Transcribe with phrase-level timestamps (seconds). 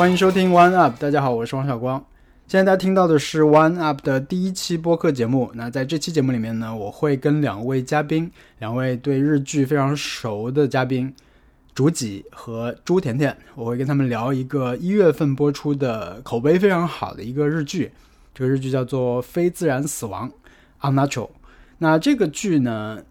[0.00, 2.02] 欢迎收听 One Up，大家好，我是王小光。
[2.46, 5.50] 现在大家听到的是 One Up 的第一期播客节目。
[5.52, 11.14] 那在这期节目里面呢，我会跟两位嘉宾，两位对日剧非常熟的嘉宾，
[11.74, 17.92] 竹己和朱甜甜，我会跟他们聊一个一月份播出的口碑非常好的一个日剧。
[18.32, 20.32] 这个日剧叫做《非自然死亡》
[20.90, 21.28] （Unnatural）。
[21.76, 23.02] 那这个剧呢？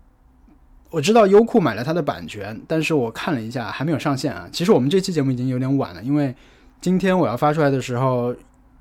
[0.90, 4.50] 我知道优酷买了它的版权，但是我看了一下还没有上线啊。
[4.51, 6.34] 其实我们这期节目已经有点晚了，因为
[6.82, 8.36] 今天我要发出来的时候，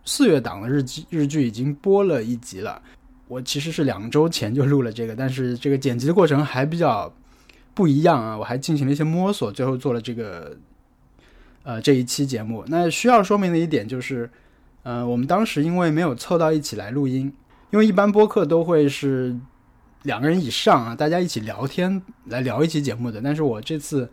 [0.05, 2.81] 四月档的日剧日剧已经播了一集了。
[3.27, 7.13] 我其实是两周前就录了这个，但是这个剪辑的过程还比较
[7.75, 10.57] 不一样啊，我还进行了一些摸索，最后做了这个
[11.63, 12.65] 呃这一期节目。
[12.69, 14.31] 那需要说明的一点就是，
[14.83, 17.33] 呃，我们当时因为没有凑到一起来录音，
[17.71, 19.37] 因为一般播客都会是。
[20.05, 23.21] 两个人以上啊，大家一起聊天来聊一期节目的。
[23.21, 24.09] 但是我这次，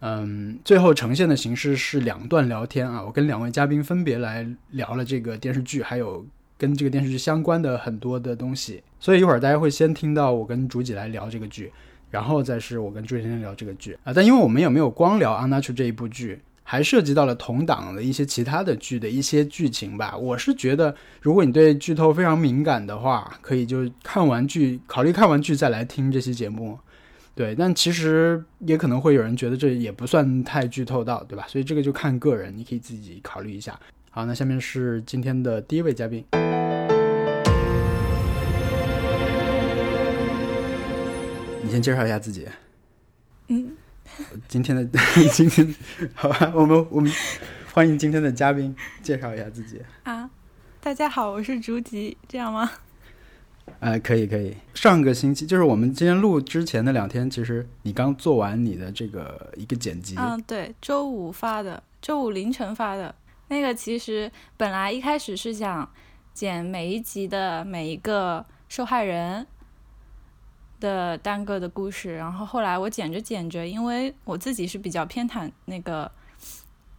[0.00, 3.02] 嗯，最后呈现的形式是两段聊天啊。
[3.04, 8.82] 我跟两位嘉宾分别来聊了这个电视剧，还有跟这个电视剧相关的很多的东西。
[9.00, 11.72] 所以一会儿大家会先听到我跟竹姐来聊这个剧，
[12.10, 14.12] 然后再是我跟朱先生聊这个剧啊。
[14.12, 16.40] 但因为我们也没有光聊《安娜楚》这一部剧。
[16.70, 20.14] 还涉及到了同档的一些其他的剧的一些剧情吧。
[20.14, 26.78] 我是觉得，如果你对剧透非常敏感的话，可以就看完剧，考虑看完剧再来听这期节目。
[27.38, 31.46] 对，但其实也可能会有人觉得这也不算太剧透到，对吧？
[31.46, 33.78] 所以这个就看个人，你可以自己考虑一下。
[34.10, 36.24] 好，那下面是今天的第一位嘉宾，
[41.62, 42.48] 你先介绍一下自己。
[43.46, 43.70] 嗯。
[44.48, 44.84] 今天的
[45.30, 45.72] 今天，
[46.14, 47.08] 好吧，我们我们
[47.72, 50.28] 欢迎今天的嘉宾，介绍一下自己啊。
[50.80, 52.68] 大家好，我是竹吉，这样吗？
[53.80, 54.56] 哎，可以可以。
[54.74, 60.16] 上个星期就是我们今天录之前的两天，其实你刚做完你的这个一个剪辑。
[60.16, 63.14] 嗯，对，周五发的，周五凌晨发的。
[63.48, 65.88] 那个其实本来一开始是想
[66.34, 69.46] 剪每一集的每一个受害人。
[70.80, 76.08] 的单个的故事，然后后来我剪着剪着，因为我自己是比较偏袒那个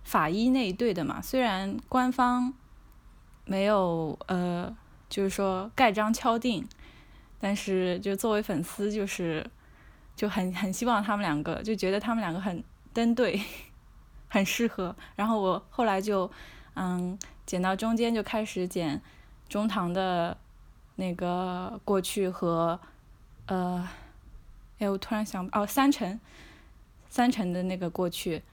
[0.04, 2.54] 法医那一队的嘛，虽然官方
[3.46, 4.76] 没有呃，
[5.10, 6.68] 就是说盖章敲定，
[7.40, 9.46] 但是就作为粉丝，就是
[10.16, 13.42] 就很很希望他们两个，就觉得他们两个很登对，
[14.30, 14.96] 很适合。
[15.16, 16.30] 然后我后来就
[16.76, 19.02] 嗯剪到中间就开始剪
[19.48, 20.38] 中堂的
[20.96, 22.80] 那个过去和。
[23.52, 23.84] 呃，
[24.78, 26.20] 哎，我突然想，哦，三成，
[27.10, 28.44] 三成的那个过去，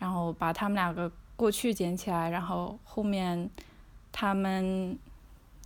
[0.00, 3.48] 然后把他们两个过去捡起来，然后后面
[4.10, 4.98] 他们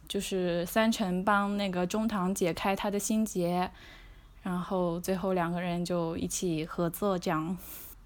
[0.08, 3.70] 就是三成帮那个中堂解开他的心结，
[4.42, 7.56] 然后最后两个人就一起合作，这样，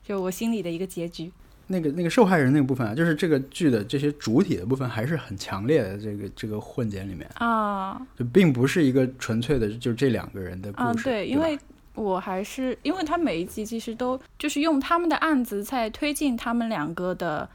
[0.02, 1.30] 就我心里的一个结局。
[1.72, 11.04] 那个那个受害人那个部分啊，就是这个剧的这些主体的部分还是很强烈的，这个这个混剪里面啊，就并不是一个纯粹的，就这两个人的故事。
[11.04, 11.56] 对，因为
[11.94, 17.48] 我还是因为他每一集其实都就是用他们的案子在推进他们两个的，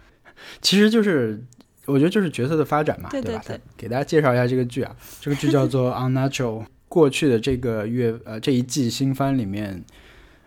[0.61, 1.37] 其实就是
[1.85, 3.41] 我觉得就是角色的发展嘛，对吧？
[3.77, 9.83] 给大家介绍一下这个剧啊， 这个剧叫做《Unnatural》，过去的这个月呃这一季新番里面，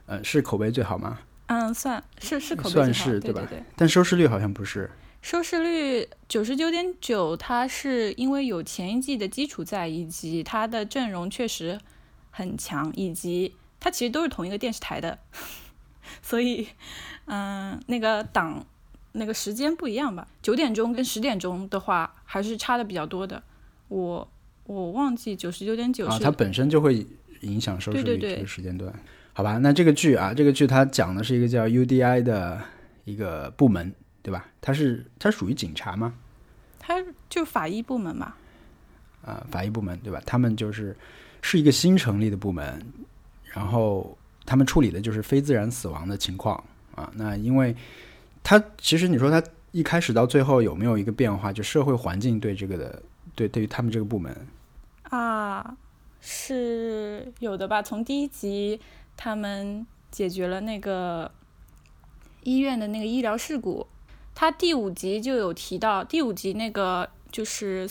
[0.07, 1.21] 呃是口碑最好吗？
[1.47, 3.47] 嗯，算是是口碑算是对吧？
[3.49, 4.91] 对但收视率好像不是。
[5.21, 11.79] 收视率九十九点九，它是因为有前一季的基础在，以及它的阵容确实
[12.31, 15.19] 很强，以及它其实都是同一个电视台的，
[16.23, 16.69] 所以
[17.27, 18.65] 嗯，那个档
[19.13, 20.27] 那个时间不一样吧？
[20.43, 23.43] 九点钟跟十点钟的话，还是差的比较多的。
[23.89, 24.29] 我
[24.65, 27.07] 我忘记九十九点九啊，它本身就会
[27.41, 28.93] 影响收视率这个时间段。
[29.33, 32.63] 好吧，那这个剧啊，这个剧它讲的是一个叫 UDI 的
[33.05, 33.93] 一个部门，
[34.23, 34.47] 对吧？
[34.61, 36.15] 它是它属于警察吗？
[36.79, 38.35] 它就法医部门嘛。
[39.25, 40.21] 啊，法医部门对吧？
[40.27, 40.97] 他们就是
[41.41, 42.85] 是一个新成立的部门，
[43.45, 46.63] 然后他们处理的就是非自然死亡的情况
[46.95, 47.11] 啊。
[47.15, 47.75] 那因为
[48.49, 49.43] 它其实你说它
[49.73, 51.53] 一开始到最后有没有一个变化？
[51.53, 53.03] 就社会环境对这个的
[53.35, 54.35] 对对于他们这个部门
[55.11, 55.77] 啊
[56.23, 57.83] 是有的吧？
[57.83, 58.81] 从第一集。
[59.21, 61.29] 他们解决了那个
[62.45, 63.85] 医院的那个医疗事故。
[64.33, 67.91] 他第五集就有提到，第五集那个就是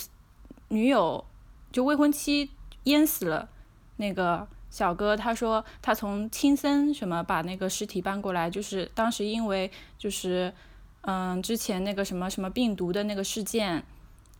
[0.69, 1.25] 女友
[1.69, 2.49] 就未婚妻
[2.85, 3.49] 淹死了。
[3.97, 10.53] 那个小哥他说他从青森什么把那个尸体搬过来，就是当时因为就是
[11.01, 13.83] 嗯之前那个什么什么病毒的那个事件，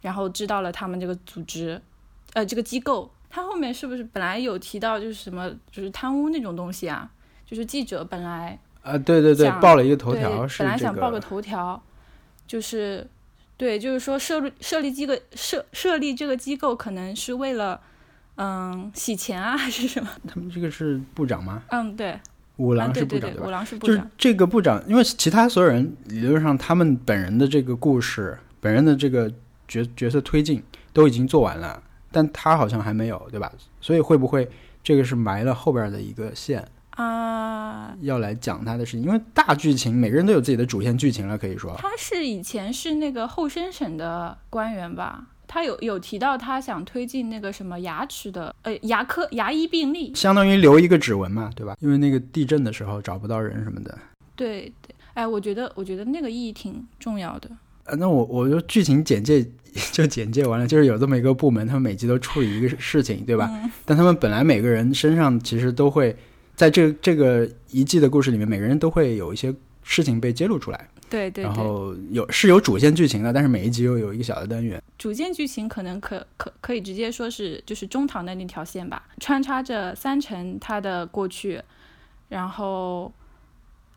[0.01, 1.81] 然后知道了他们这个组织
[2.33, 3.11] 呃这个机构。
[3.29, 7.11] 他后面是不是本来有提到就是什么就是贪污那种东西啊？
[7.45, 11.81] 就是记者本来啊，对对对，报了一个头条，本来想报个头条，
[12.47, 13.05] 就是
[13.57, 17.81] 对，就是说设立设立机构设设立这个机构可能是为了
[18.37, 20.09] 嗯洗钱啊还是什么？
[20.27, 21.61] 他们这个是部长吗？
[21.69, 22.19] 嗯，对，
[22.57, 23.35] 五郎是部长吧？
[23.35, 24.11] 对对，五郎是部长就是长。
[24.17, 29.31] 这个部长，因为其他所有人理论上他们本人的这个故事，本人的这个
[29.67, 30.63] 角角色推进
[30.93, 31.81] 都已经做完了，
[32.11, 33.51] 但他好像还没有，对吧？
[33.81, 34.49] 所以会不会
[34.83, 39.03] 这个是埋了后边的一个线，啊，要来讲他的事情？
[39.03, 41.75] 因为大剧情每个人都有自己的主线剧情了，可以说。
[41.77, 45.25] 他是以前是那个后生省的官员吧？
[45.47, 51.75] 他有有提到他想推进那个什么牙齿的呃牙科牙医病例，相当于留一个指纹嘛，对吧？
[51.79, 53.97] 因为那个地震的时候找不到人什么的。
[54.35, 57.49] 对对，哎，我觉得我觉得那个意义挺重要的。
[57.85, 59.45] 呃，那我我就剧情简介
[59.93, 63.49] 就简介完了，就是有这么一个部门，他们每集都处理一个事情，对吧？
[63.63, 66.15] 嗯但他们本来每个人身上其实都会
[66.55, 69.53] 在这这个一季的故事里面，每个人都会有一些
[69.83, 74.81] 事情被揭露出来，然对对然，后有是有主线剧情的，但是每一集又有一个小的单元。
[74.97, 81.61] 主线剧情可能可可可以直接说是就是中堂的那条线吧，穿插着三成他的过去，
[82.29, 83.11] 然后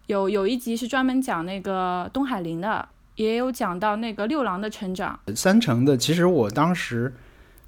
[0.06, 7.12] 有有一集是专门讲那个东海林的，也有讲到那个六郎的成长三成的，其实我当时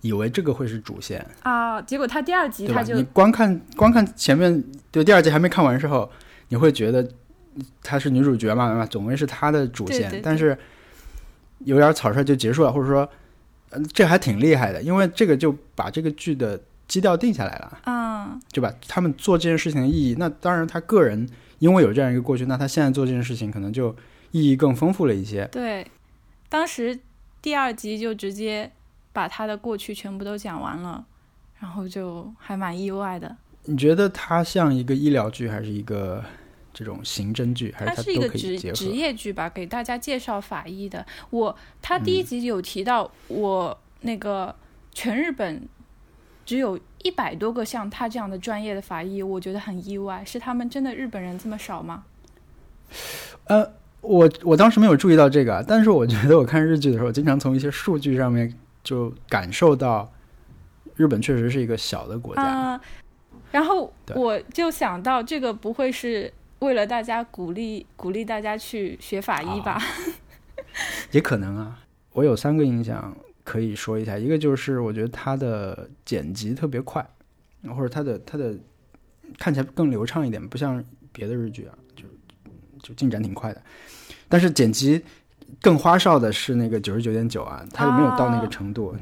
[0.02, 2.66] 以为这个会是主线，啊，结果他第二集？
[2.66, 6.10] 他就你光看光看前面，对第二集还没看完的时候，
[6.48, 7.08] 你会觉得
[7.82, 8.86] 她是女主角嘛，对吧？
[8.86, 10.56] 总归是她的主线，对对对但是
[11.60, 13.08] 有点草率就结束了，或者说，
[13.70, 18.72] 嗯、这还挺厉害的，因为这个就把这个剧的基调定下来了，嗯对吧？
[18.88, 21.28] 他们做这件事情的意义，那当然他个人
[21.58, 23.94] 因为有这样一个过去，那他现在做这件事情可能就
[24.30, 25.46] 意义更丰富了一些。
[25.52, 25.86] 对，
[26.48, 26.98] 当时
[27.40, 28.70] 第二集就直接
[29.12, 31.04] 把他的过去全部都讲完了，
[31.60, 33.36] 然后就还蛮意外的。
[33.64, 36.24] 你觉得它像一个医疗剧，还是一个
[36.72, 38.72] 这种刑侦剧，还是它都是一个职？
[38.72, 41.04] 职业剧吧，给大家介绍法医的。
[41.30, 44.54] 我他第嗯一集有提到，我那个
[44.92, 45.68] 全日本
[46.44, 50.24] 只有一百多个像他这样的专业的法医，我觉得很意外。
[50.24, 52.04] 是他们真的日本人这么少吗？
[53.44, 58.52] 呃，我我当时没有注意到这个啊，但是我觉得我看日剧的时候，经常从一些数据上面
[58.82, 60.12] 就感受到，
[60.96, 62.42] 日本确实是一个小的国家。
[62.42, 62.80] 啊、
[63.50, 66.32] 然后我就想到，这个不会是
[66.62, 69.82] 为了大家鼓励鼓励大家去学法医吧？
[71.10, 71.80] 也可能啊。
[72.12, 77.04] 我有三个印象可以说一下，一个就是我觉得它的剪辑特别快，
[77.74, 78.54] 或者它的它的
[79.38, 82.04] 看起来更流畅一点，不像别的日剧啊，就
[82.80, 83.62] 就进展挺快的。
[84.28, 85.02] 但是剪辑
[85.60, 88.94] 更花哨的是那个九十九点九啊，它没有到那个程度。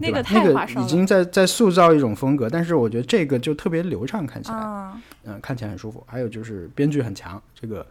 [0.00, 0.86] 那个太花哨了。
[0.86, 6.04] 已经在在塑造一种风格，但是我觉得这个就特别流畅，看起来，啊，嗯、看起来很舒服。
[6.06, 7.86] 还有就是编剧很强，这个，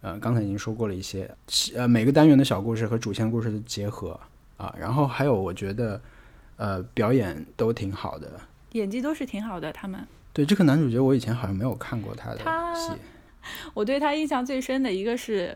[0.00, 1.30] 呃，刚才已经说过了一些，
[1.74, 4.18] 呃，每个单元的小故事和主线故事的结合
[4.56, 6.00] 啊，然后还有我觉得，
[6.56, 8.30] 呃，表演都挺好的。
[8.72, 10.00] 演技都是挺好的，他们。
[10.32, 12.92] 对这个男主角，我以前好像没有看过他的他戏，
[13.74, 15.54] 我对他印象最深的一个是，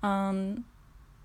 [0.00, 0.64] 嗯，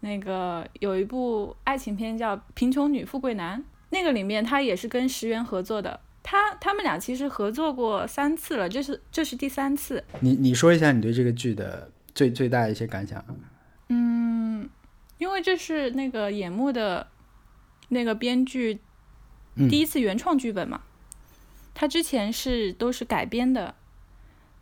[0.02, 3.60] 那个有一部爱情片叫《贫穷女富贵男》，
[3.94, 6.02] 那个里面他也是跟石原合作的。
[6.26, 10.04] 他他们俩其实合作过三次了，这是这是第三次。
[10.22, 13.36] 你你说一下你对这个剧的最最大的一些感想啊？
[13.90, 14.70] 嗯，
[15.18, 17.08] 因为这是那个野木的
[17.90, 18.80] 那个编剧
[19.56, 20.82] 嗯第一次原创剧本嘛，
[21.74, 23.76] 他之前是都是改编的，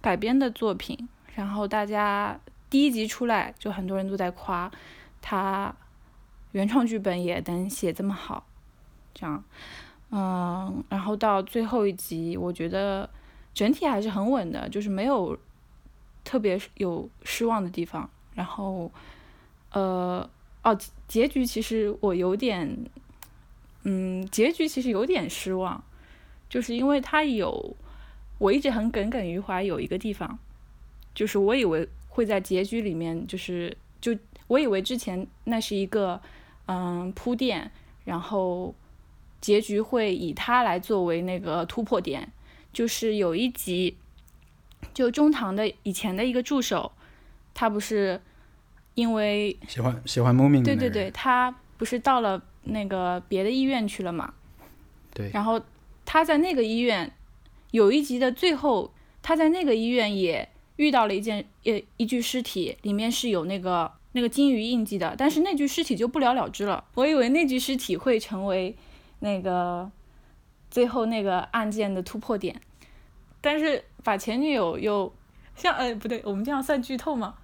[0.01, 2.39] 改编的作品，然后大家
[2.71, 4.71] 第一集出来就很多人都在夸
[5.21, 5.73] 他
[6.53, 8.47] 原创剧本也能写这么好，
[9.13, 9.43] 这样，
[10.11, 13.09] 嗯，然后到最后一集，我觉得
[13.53, 15.37] 整体还是很稳的，就是没有
[16.23, 18.91] 特别有失望的地方，然后，
[19.71, 20.29] 呃，
[20.63, 20.77] 哦，
[21.07, 22.85] 结局其实我有点。
[23.83, 25.83] 嗯，结局其实有点失望，
[26.47, 27.75] 就是因为它有，
[28.37, 30.37] 我一直很耿耿于怀有一个地方，
[31.15, 34.15] 就是我以为会在结局里面，就是就
[34.45, 36.21] 我以为之前那是一个
[36.67, 37.71] 嗯铺垫，
[38.05, 38.71] 然后
[39.41, 42.31] 结局会以他来作为那个突破点，
[42.71, 43.97] 就是有一集，
[44.93, 46.91] 就中堂的以前的一个助手，
[47.53, 48.21] 他不是
[48.93, 54.33] 因为喜欢喜欢人对对对，他不是到了那个别的医院去了嘛？
[55.13, 55.59] 对然后
[56.05, 57.11] 他在那个医院
[57.71, 66.83] 有一集的最后，他在那个医院也遇到了一件呃一具尸体，里面是有那个那个金鱼印记的，但是那具尸体就不了了之了。
[66.93, 68.75] 我以为那具尸体会成为
[69.21, 69.89] 那个
[70.69, 72.61] 最后那个案件的突破点，
[73.39, 75.11] 但是把前女友又
[75.55, 77.35] 像呃不对，我们这样算剧透吗？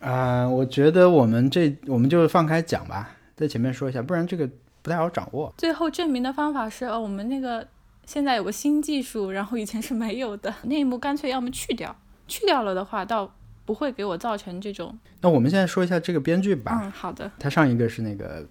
[0.00, 4.48] 啊、我觉得我们这我们就放开讲吧，在前面说一下，不然这个
[4.80, 5.52] 不太好掌握。
[5.58, 7.68] 最后证明的方法是，哦，我们那个
[8.06, 11.94] 现在有个新技术，然后以前是没有的，那一幕干脆要么去掉，
[12.26, 13.30] 去掉了的话，倒
[13.66, 14.98] 不会给我造成这种。
[15.20, 18.46] 那我们现在说一下这个编剧吧，嗯，好的，他上一个是那个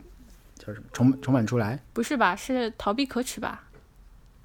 [0.59, 2.35] 叫什么重重版出来不是吧？
[2.35, 3.63] 是逃避可耻吧？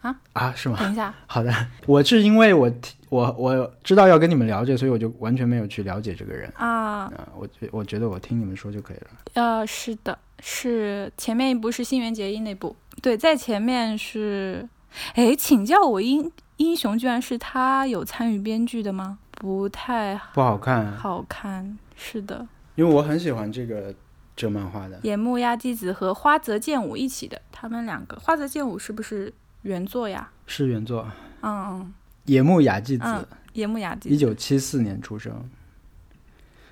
[0.01, 0.77] 啊啊，是吗？
[0.81, 1.53] 等一下， 好的，
[1.87, 9.07] 我是因为我听我我知道要跟你们聊这，所以我就完全没有去了解这个人啊，啊、我觉我觉得我听你们说就可以了。
[9.35, 14.69] 呃，是的，是前面一部是新垣结衣那部，对，在前面是，
[15.15, 19.19] 哎，请教我英英雄居然是他有参与编剧的吗？
[19.33, 23.93] 不太不好看，啊好看，是的，因为我很喜欢这个
[24.37, 24.99] 这漫画的。
[25.03, 30.31] 野木亚纪子和花泽健武一起的，他们两个，花泽健武是不是原作呀？
[30.47, 31.11] 是原作
[31.43, 35.49] 嗯嗯，野木雅纪子，嗯野木亚纪一，九七四年出生。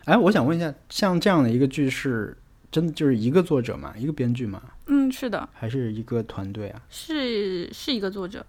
[0.04, 2.36] 哎，我想问一下，像这样的一个剧是
[2.70, 3.94] 真的就是一个作者吗？
[3.96, 4.60] 一个编剧吗？
[4.86, 6.82] 嗯，是的，还是一个团队啊？
[6.90, 8.44] 是是一个作者，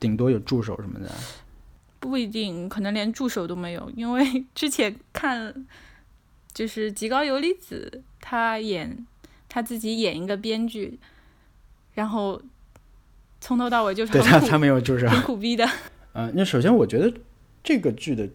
[0.00, 1.08] 顶多有助手什么的。
[2.00, 5.54] 不一定，可能连助手都没有，因为之前看
[6.56, 9.06] 就是极高游离子，他演
[9.46, 10.98] 他自己演一个编剧，
[11.92, 12.40] 然后
[13.42, 15.06] 从头到尾就是对他，很苦他没有就是。
[15.06, 15.68] 很苦逼的，
[16.14, 17.12] 嗯， 那首先我觉得
[17.62, 18.26] 这个剧的，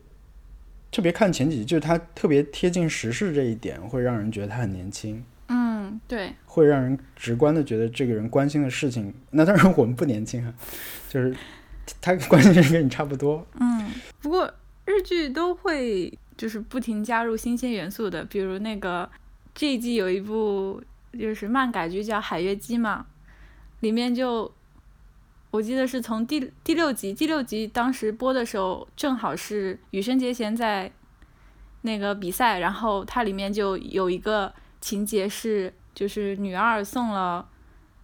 [0.91, 10.53] 特别看前几集，就是他特别贴近时事这一点，会让人觉得他很年轻，嗯，对，会让人直观的觉得这个人关心的事情，那当然我们不年轻啊，
[11.09, 11.35] 就是
[11.99, 13.43] 他关心的人跟你差不多。
[13.59, 13.89] 嗯，
[14.21, 14.53] 不过
[14.85, 19.07] 日剧都会就是不停加入新鲜元素的，比如那个
[19.53, 20.81] 这一季有一部
[21.13, 23.05] 就是漫改剧叫《海月姬》嘛，
[23.81, 24.51] 里面就
[25.51, 30.91] 我记得是从第第六集，第六集当时播的时候，正好是羽生结弦在
[31.83, 37.47] 那个比赛，然后它里面就有一个情节是，就是女二送了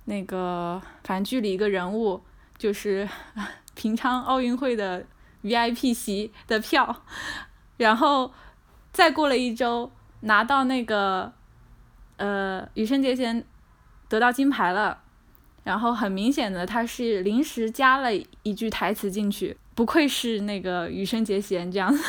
[0.06, 2.22] 那个反正剧里一个人物，
[2.56, 3.10] 就是
[3.74, 5.03] 平昌奥运会的
[5.41, 7.03] VIP 席的票，
[7.77, 8.31] 然后
[8.91, 9.91] 再过了一周
[10.22, 11.31] 拿到那个
[12.17, 13.43] 呃羽生结弦
[14.10, 15.03] 得到金牌了，
[15.63, 18.10] 然后很明显的他是临时加了
[18.43, 22.03] 一句台词进去，不愧是那个羽生结弦这样子。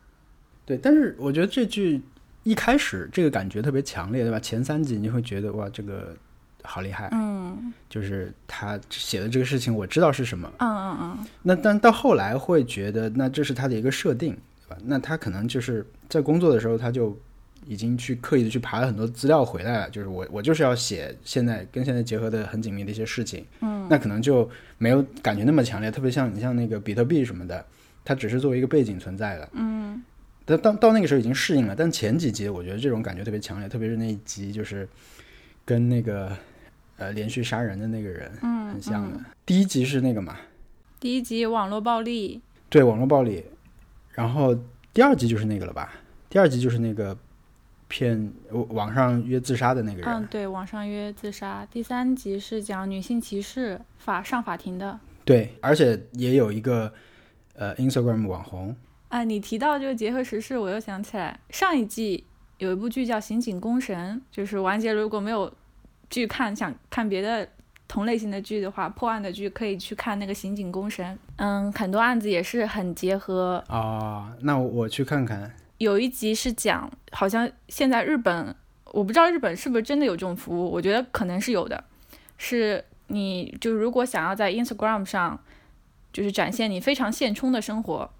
[0.66, 2.02] 对，但是我觉得这句
[2.42, 4.40] 一开始这个感觉特别强烈，对吧？
[4.40, 6.16] 前三集你会觉得哇，这个
[6.62, 10.50] 好厉害，嗯就是他写的这个事情我知道是什么。
[10.58, 14.82] 嗯嗯嗯，那但到后来会觉得，那这是他的一个设定，对吧？
[14.84, 17.16] 那他可能就是在工作的时候，他就
[17.66, 27.64] 已经去刻意的去爬了很多资料回来了，就是我我就是要写现在跟现在结合的很紧密的一些事情，嗯，那可能就没有感觉那么强烈，特别像你像那个比特币什么的，
[28.04, 30.02] 它只是作为一个背景存在的，嗯。
[30.46, 34.86] 但到到那个时候已经适应了，但前几集我觉得这种感觉特别强烈，特别是那一集就是
[35.64, 36.36] 跟那个
[36.98, 39.16] 呃连续杀人的那个人嗯很像的。
[39.16, 39.24] 嗯。
[39.46, 40.36] 第一集是那个嘛，
[41.00, 43.42] 第一集网络暴力，对网络暴力，
[44.14, 44.56] 然后
[44.92, 45.92] 第二集就是那个了吧？
[46.30, 47.16] 第二集就是那个
[47.86, 48.32] 骗
[48.70, 51.66] 网上约自杀的那个人，嗯，对，网上约自杀。
[51.70, 54.98] 第三集是讲女性歧视法上法庭的。
[55.24, 56.92] 对，而且也有一个
[57.54, 58.74] 呃 Instagram 网红，
[59.08, 62.24] 啊，你提到这个结合时事，我又想起来上一季
[62.58, 65.52] 有一部剧叫《刑警功神》，就是完结如果没有
[66.10, 67.48] 剧看，想看别的
[67.86, 71.14] 同类型的剧的话，破案的剧可以去看那个《刑警公神》。
[71.36, 73.62] 嗯，很多案子也是很结合。
[73.68, 75.54] 啊、那我我去看看。
[75.78, 78.54] 有一集是讲，好像现在日本，
[78.86, 81.84] 我不知道日本是不是真的有这种服务，我觉得可能是有的。
[82.38, 85.38] 是你就如果想要在 Instagram 上，
[86.12, 88.10] 就是展现你非常现充的生活，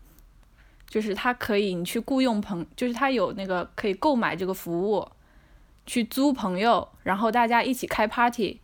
[0.88, 5.08] 就是它可以你去雇佣朋，就是他有那个可以购买这个服务，
[5.86, 8.60] 去租朋友，然后大家一起开 party，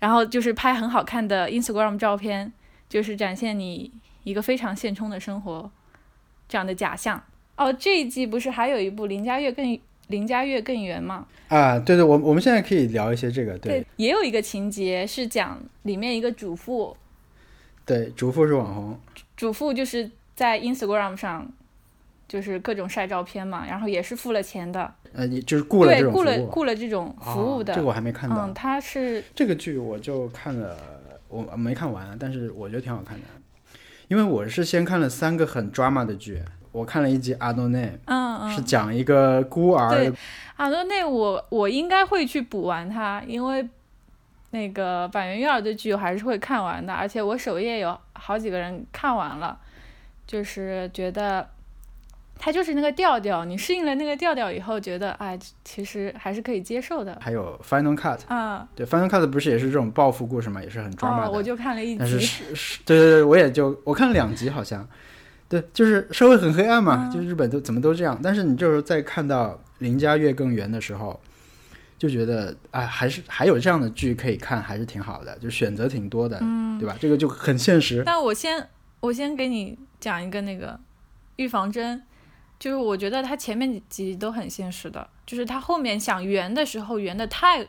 [0.00, 2.52] 然后就是拍很好看的 Instagram 照片，
[2.88, 3.90] 就是展现你
[4.24, 5.70] 一个非常现充的生活
[6.48, 7.22] 这样的假象。
[7.56, 11.26] 哦，这一季不是还有一部林家月更林家月更圆吗？
[11.48, 16.96] 啊，对对，我我们现在可以聊一些这个，对也有一个情节是讲里面一个主妇，
[17.84, 19.00] 对，主妇是网红，
[19.36, 21.50] 主妇就是在 Instagram 上，
[22.28, 28.46] 就是各种晒照片嘛，然后也是付了钱的，呃，你就是雇了这对，种服务，雇了雇了这种服务的，啊这个我还没看到。
[28.46, 30.76] 嗯，他是这个剧我就看了，
[31.28, 33.24] 我没看完，但是我觉得挺好看的，
[34.08, 40.08] 因为我是先看了三个很 drama 的剧，我看了一集《阿诺内嗯嗯》，是嗯，讲一个孤儿对
[40.56, 43.66] 啊，那那我我应该会去补完它，因为
[44.50, 49.58] 那个板垣瑞二的剧我还是会看完的，而且我首页有好几个人看完了，
[50.26, 51.48] 就是觉得
[52.38, 57.18] 它就是那个调调，你适应了那个调调以后，觉得哎，其实还是可以接受的。
[57.20, 61.28] 还有 Final Cut，啊，对，Final Cut 不是也是这种报复故事嘛，也是很抓马的。
[61.28, 64.88] 哦，我就看了一但是集，是是，对对对，我也就我看了两集好像，
[65.48, 68.18] 对，就是社会很黑暗嘛，嗯就日本都怎么都这样。
[68.22, 71.18] 但是你就是在看到邻家月更圆的时候，
[71.98, 76.96] 就觉得啊，还是还有这样的剧可以看，还是挺好的，就选择挺多的，嗯，对吧？
[77.00, 78.04] 这个就很现实。
[78.06, 78.68] 那我先
[79.00, 80.78] 我先给你讲一个那个
[81.36, 82.00] 预防针，
[82.58, 87.66] 就是我觉得他前面几集都很现实的，就是他后面想圆的时候圆的太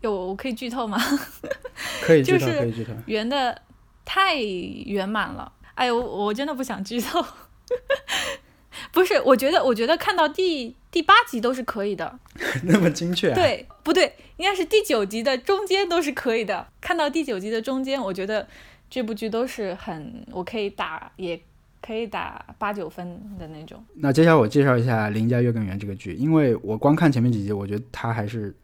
[0.00, 0.98] 有，我可以剧透吗？
[2.02, 2.92] 可以剧透，就是可以剧透。
[3.06, 3.62] 圆的
[4.04, 5.52] 太圆满了。
[5.74, 7.24] 哎呦，我我真的不想剧透。
[8.92, 12.18] 不是，我觉得，我觉得看到第第八集都是可以的。
[12.64, 14.14] 那么精确、啊，，对，不对？
[14.36, 16.68] 应该是第九集的中间都是可以的。
[16.80, 18.46] 看到第九集的中间，我觉得
[18.88, 21.40] 这部剧都是很，我可以打，也
[21.80, 23.84] 可以打八九分的那种。
[23.94, 28.54] 那接下来我介绍一下《邻家月更圆》这个剧，因为我光看前面几集，我觉得它还是，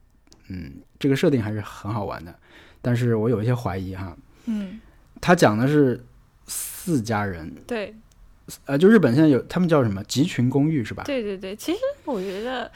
[0.48, 2.34] 嗯，这个设定还是很好玩的。
[2.80, 4.16] 但是我有一些怀疑哈，
[4.46, 4.80] 嗯，
[5.20, 6.04] 它讲的是
[6.46, 7.94] 四家人，对，
[8.64, 11.04] 呃，就日本现在有他们叫什么集群公寓是吧？
[11.04, 11.54] 对对对。
[11.54, 12.68] 其实我觉得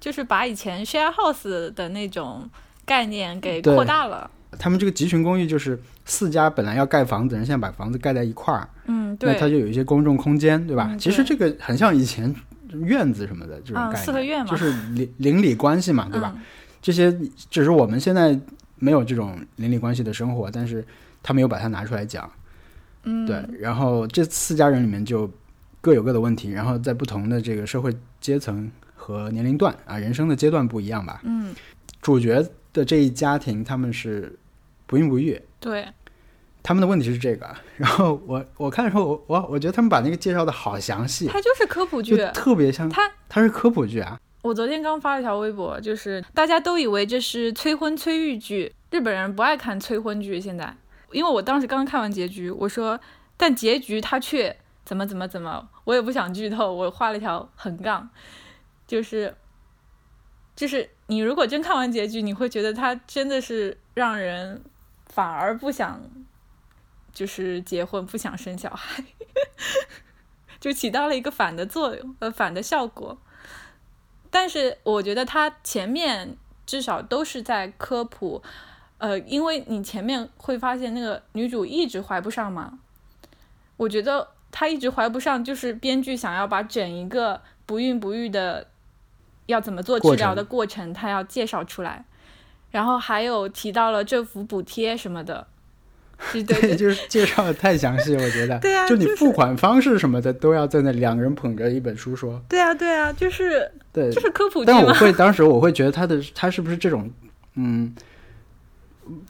[0.00, 2.50] 就是把以前 share house 的那种
[2.84, 4.28] 概念给扩大了。
[4.58, 9.38] 他们这个集群公寓就是四家本来要盖房子，人现在把房子盖在一块儿，嗯，那对。
[9.38, 10.88] 它就有一些公众空间，对吧？
[10.90, 12.34] 嗯其实这个很像以前
[12.70, 16.32] 院子什么的这种嗯概念，四合院嘛就是邻邻里关系嘛，对吧？
[16.36, 16.42] 嗯
[16.82, 17.16] 这些
[17.48, 18.36] 只是我们现在
[18.76, 20.84] 没有这种邻里关系的生活，但是
[21.22, 22.28] 他没有把它拿出来讲。
[23.04, 25.30] 嗯，对，然后这四家人里面就
[25.80, 31.20] 各有各的问题，然后在不同的这个社会阶层和年龄段啊，人生的阶段不一样吧。
[31.22, 31.54] 嗯，
[32.00, 34.36] 主角的这一家庭他们是
[34.92, 35.88] 不孕不育，对，
[36.62, 37.48] 他们的问题是这个。
[37.78, 42.14] 然后我我看的时候，我我我觉得他们把那个介绍的好详细，它就是科普剧。
[42.34, 44.20] 特别像它它是科普剧啊。
[44.42, 50.38] 我昨天刚发了一条微博，就是大家都以为这是催婚催育剧，日本人不爱看催婚剧。
[50.38, 50.76] 现在，
[51.10, 53.00] 因为我当时刚看完结局，我说，
[53.38, 58.10] 但结局他却怎么怎么怎么，我也不想剧透， 我画了一条横杠，
[58.86, 59.34] 就是，
[60.54, 64.60] 就是你如果真看完结局，你会觉得它真的是让人
[65.12, 66.00] 反而不想，
[67.12, 69.04] 就是结婚，不想生小孩，
[70.58, 73.18] 就起到了一个反的作用，呃，反的效果。
[74.30, 78.42] 但是我觉得他前面至少都是在科普，
[78.96, 82.78] 呃，因为你前面会发现那个女主一直怀不上嘛，
[83.76, 88.68] 我觉得她一直怀不上，就是编剧想要把整一个不孕不育的
[89.46, 92.06] 要怎么做治疗的过程，他要介绍出来，
[92.72, 95.46] 然后还有提到了政府补贴什么的，
[96.32, 98.58] 对对对，就是介绍的太详细，我觉得。
[98.60, 102.42] 对啊就你付款方式什么的都要在那两个人捧着一本书说。
[102.48, 107.10] 对啊对啊，就是对，就是科普但我， 会当时我会觉得他的他是不是这种，
[107.54, 107.94] 嗯，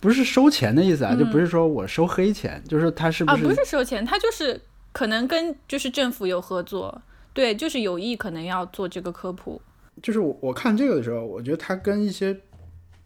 [0.00, 4.60] 不是收钱的意思啊，嗯就不是说我收黑钱，就是他是啊，是、不是收钱，他就是
[4.92, 7.00] 可能跟就是政府有合作，
[7.32, 9.60] 对，就是有意可能要做这个科普。
[10.02, 12.38] 就是我我看这个的时候，我觉得他跟一些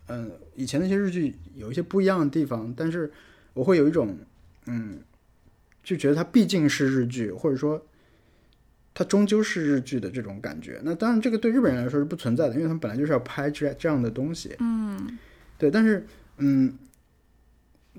[0.07, 3.13] 嗯、以前那些日剧有一些不一样的地方，但是
[3.55, 4.17] 我会有一种
[4.67, 4.99] 嗯，
[5.83, 7.85] 就觉得它毕竟是日剧，或者说。
[8.99, 14.57] 它终究是日剧的这种感觉，那当然这个对日本人来说是不存在的，因为他们本来就是要拍这这样的东西。
[14.59, 15.19] 嗯
[15.59, 16.07] 对，但是
[16.39, 16.75] 嗯，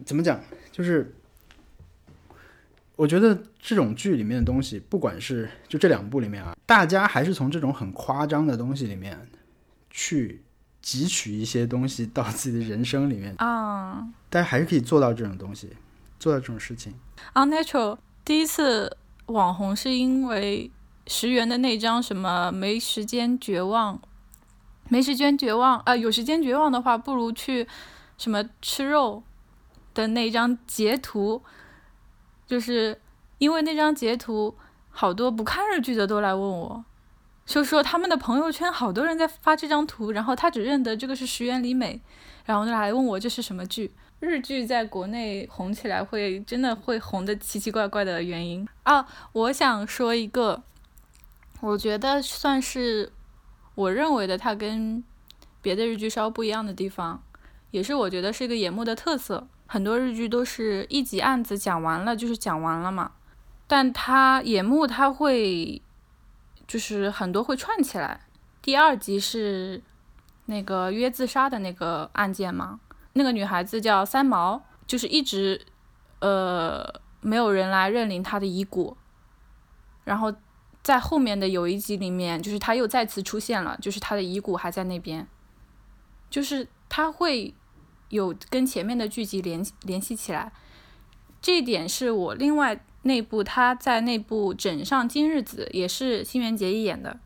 [0.03, 0.43] 怎么讲？
[0.71, 1.13] 就是
[2.95, 9.15] 我觉得这种剧里面的东西，不管是就这两部里面啊，大家还是从这种很夸张的东西里面
[9.91, 10.41] 去
[10.87, 15.75] 汲取一些东西到自己的人生里面，啊大家还是可以做到这种东西，
[16.17, 16.93] 做到这种事情。
[17.33, 18.95] ，Unnatural 第一次
[19.25, 20.71] 网红是因为
[21.05, 23.99] 石原的那张什么没时间绝望，
[24.87, 27.67] 没时间绝望啊、有时间绝望的话，不如去
[28.17, 29.21] 什么吃肉
[29.93, 31.43] 的那张截图，
[32.45, 33.01] 就是
[33.39, 34.55] 因为那张截图，
[34.89, 36.85] 好多不看日剧的都来问我。
[37.47, 41.99] 就说他们的朋友圈好多人在发这张图，然后他只认得这个是石原里美，
[42.45, 43.91] 然后就来问我这是什么剧。
[44.19, 49.07] 日剧在国内红起来会真的会红的奇奇怪怪的原因啊！
[49.31, 50.61] 我想说一个，
[51.61, 53.11] 我觉得算是
[53.75, 55.03] 我认为的它跟
[55.61, 57.23] 别的日剧稍微不一样的地方，
[57.71, 59.47] 也是我觉得是一个野幕的特色。
[59.67, 63.11] 很多日剧都是一集案子讲完了就是讲完了嘛，
[63.67, 65.81] 但它野幕它会
[66.67, 68.19] 就是很多会串起来。
[68.61, 69.81] 第二集是
[70.47, 72.79] 那个约自杀的那个案件嘛，
[73.13, 75.65] 那个女孩子叫三毛，就是一直
[76.19, 76.85] 呃
[77.21, 78.97] 没有人来认领她的遗骨，
[80.03, 80.33] 然后
[80.83, 85.25] 在后面的有一集里面，就是她又再次出现了，就是她的遗骨还在那边，
[86.29, 87.53] 就是她会
[88.09, 90.51] 有跟前面的剧集联联系起来。
[91.39, 97.19] 这一点是我另外那部他在那部《枕上今日子》也是新垣结衣演的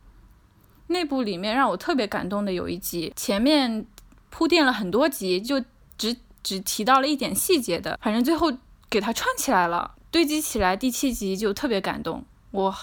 [0.88, 3.86] 那部里面让我特别感动的有一集，前面
[4.30, 5.64] 铺垫了很多集，就
[5.98, 8.52] 只只提到了一点细节的，反正最后
[8.90, 12.26] 给他串起来了，堆积起来，第七集就特别感动。
[12.52, 12.76] 我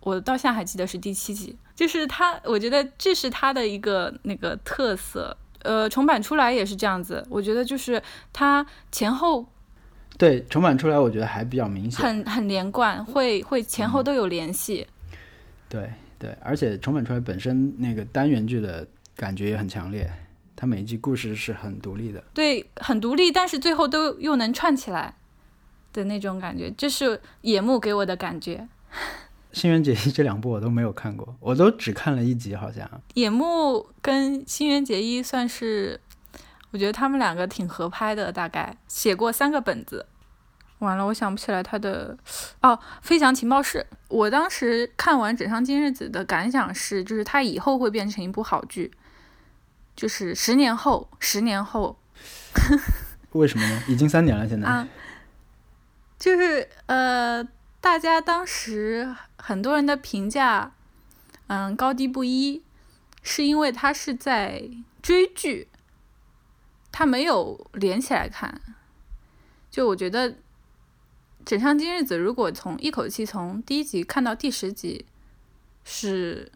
[0.00, 5.36] 我到现在还记得是第七集，就是他，我觉得这是他的一个那个特色。
[5.62, 8.00] 呃，重版出来也是这样子，我觉得就是
[8.32, 9.44] 他前后
[10.18, 14.86] 对重版出来，我觉得还比较明显，很很连贯，会会前后都有联系。
[15.68, 20.10] 对对，而且重版出来本身那个单元剧的感觉也很强烈，
[20.54, 25.14] 它每一集故事是很独立的，对，很独立，但是最后都又能串起来
[25.92, 28.66] 的那种感觉，这是野木给我的感觉。
[29.52, 32.88] 新垣结衣这两部我都没有看过，我都只看了一集，好像。
[33.14, 35.98] 野木跟新垣结衣算是，
[36.76, 40.04] 我觉得他们两个挺合拍的，大概写过三个本子。
[40.80, 42.14] 完了，我想不起来他的
[42.60, 43.78] 哦，《飞翔情报室》。
[44.08, 48.92] 我当时看完《枕上今日子》的感想是，就是它以后会变成一部好剧，
[49.96, 51.98] 就是十年后，十年后。
[53.32, 53.82] 为什么呢？
[53.88, 54.68] 已经三年了，现在。
[54.68, 54.86] 啊，
[56.18, 57.48] 就是呃。
[57.78, 60.72] 大家当时很多人的评价，
[61.46, 62.60] 嗯，高低不一，
[63.22, 64.68] 是因为他是在
[65.00, 65.68] 追剧，
[66.98, 68.58] 他没有连起来看。
[69.70, 70.30] 就我觉得，
[71.44, 75.04] 《枕上今日子》如果从一口气从第一集看到第十集，
[75.84, 76.50] 是，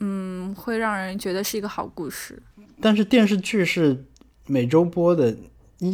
[0.00, 2.42] 嗯，会让人觉得是一个好故事。
[2.78, 4.04] 但是电视剧是
[4.46, 5.34] 每周播的，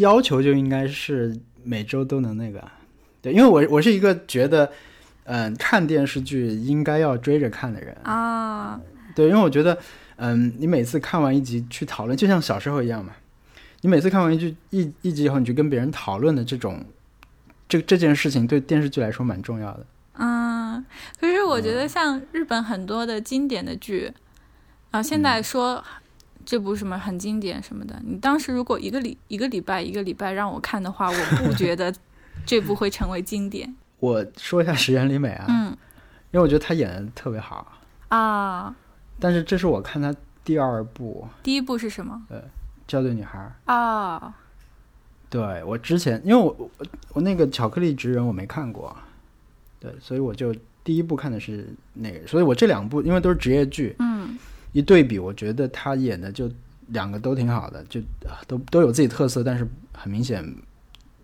[0.01, 2.69] 要求就应该是每周都能那个。
[3.23, 4.73] 对，因为我我是一个觉得，
[5.23, 8.81] 嗯，看电视剧应该要追着看的人啊。
[9.15, 9.79] 对，因为我觉得，
[10.21, 13.13] 嗯，你每次看完一集去讨论，就像小时候一样嘛。
[13.81, 16.85] 你每次看完一句一一集以后，你去跟别人讨论的这种，
[17.69, 19.87] 这这件事情对电视剧来说蛮重要的。
[20.15, 20.85] 嗯，
[21.19, 24.13] 可是我觉得像日本很多的经典的剧，
[24.91, 25.83] 啊，现在说
[26.45, 31.93] 这部什么很经典什么的，你当时如果一个礼一个礼拜一个礼拜让我看的话，我不 觉得。
[32.47, 33.77] 这部会成为经典。
[33.99, 35.67] 我说一下石原里美啊，嗯，
[36.31, 37.71] 因为我觉得她演的特别好
[38.09, 38.75] 啊。
[39.21, 42.23] 但是这是我看他第二部，第一部是什么？
[42.31, 42.43] 呃，
[42.89, 44.35] 校对女孩啊。
[45.29, 48.97] 对我之前，因为我我我那个巧克力职人我没看过，
[49.79, 50.53] 对，所以我就
[50.83, 54.37] 第一部看的是那个，所以我这两部因为都是职业剧，嗯，
[54.73, 56.51] 一对比，我觉得他演的就
[56.89, 58.01] 两个都挺好的，就
[58.49, 60.45] 都都有自己特色，但是很明显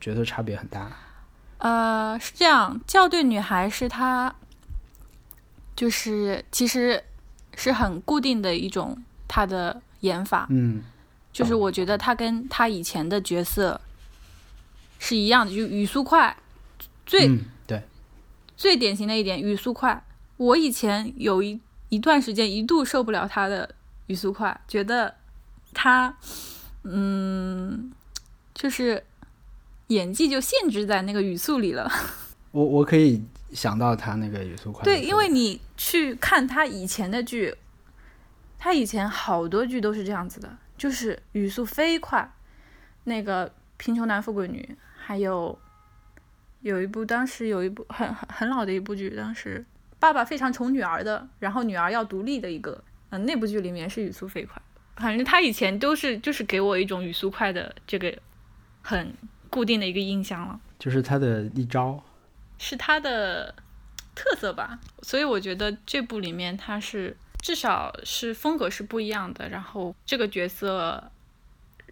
[0.00, 0.88] 角色差别很大。
[1.58, 4.32] 呃，是这样，校对女孩是他，
[5.74, 7.02] 就是其实
[7.56, 10.84] 是很固定的一种他的演法，嗯，
[11.32, 13.80] 就是我觉得他跟他以前的角色
[15.00, 16.36] 是一样的，就语速快，
[17.04, 17.28] 最
[17.66, 17.82] 对，
[18.56, 20.04] 最典型的一点语速快。
[20.36, 23.74] 我以前有一一段时间一度受不了他的
[24.06, 25.16] 语速快，觉得
[25.74, 26.16] 他，
[26.84, 27.90] 嗯，
[28.54, 29.02] 就是。
[29.90, 31.88] 演技就限制在那个语速里了。
[32.50, 34.84] 我我可以想到他那个语速快。
[34.84, 37.54] 对，因为你去看他以前的剧，
[38.58, 42.30] 他以前好多剧都是这样子的，就是语速飞快。
[43.04, 45.58] 那个《贫穷男富贵女》，还有
[46.60, 49.64] 有一部当时有一部很很很老的一部剧，当时
[49.98, 54.60] 爸爸非常宠女儿的，然后女儿要独立的一个，嗯，那部剧里面是语速飞快。
[54.96, 58.16] 反正他以前都是就是给我一种语速快的这个
[58.82, 59.14] 很。
[59.48, 62.02] 固定的一个印象了，就是他的一招，
[62.58, 63.54] 是他的
[64.14, 64.78] 特色吧。
[65.02, 69.48] 所以我觉得这部里面他是至少是风格是不一样的。
[69.48, 71.10] 然后这个角色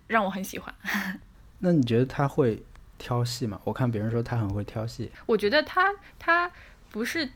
[0.07, 0.74] 让我很喜欢。
[1.61, 2.62] 那你觉得他会
[2.98, 3.61] 挑戏吗？
[3.64, 5.11] 我看别人说他很会挑戏。
[5.27, 6.50] 我觉得他他
[6.90, 7.31] 不是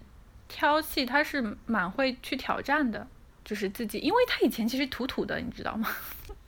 [0.49, 3.07] 挑戏，他是蛮会去挑战的。
[3.45, 5.89] 就是自己，因为他以前其实土土的，你知道吗？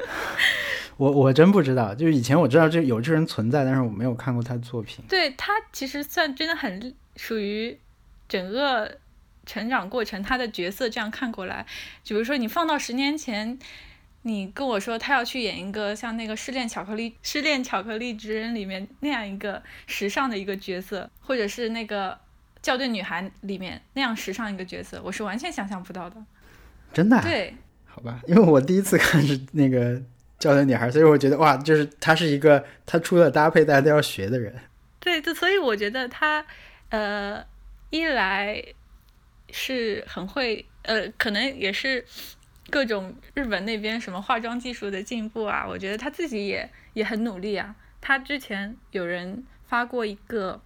[0.97, 5.05] 我我真不知道，就是以前我知道这有这人存在，但是我没有看过他的作品。
[5.09, 7.79] 对他其实算真的很属于
[8.29, 8.99] 整个
[9.47, 11.65] 成长过程，他的角色这样看过来，
[12.07, 13.59] 比如说你放到十年前，
[14.23, 22.13] 你跟我说他要去演一个像那个《失恋巧克力》《失恋巧克力之人》里面那样一个时尚的一个角色，或者是那个
[22.63, 26.23] 《校对女孩》里面那样时尚一个角色，我是完全想象不到的。
[26.93, 27.23] 真的？
[27.23, 27.57] 对，
[27.91, 30.01] 好吧，因为我第一次看是那个。
[30.41, 34.59] 教的女孩，所以我觉得哇，就是她是一个她出了搭配大家都要学的人。
[34.99, 36.43] 对，就所以我觉得她，
[36.89, 37.45] 呃，
[37.91, 38.65] 一来
[39.51, 42.03] 是很会，呃，可能也是
[42.71, 47.77] 各种日本那边什么化妆技术的进步啊，我觉得她自己也也很努力啊。
[48.01, 50.63] 她之前有人发过一个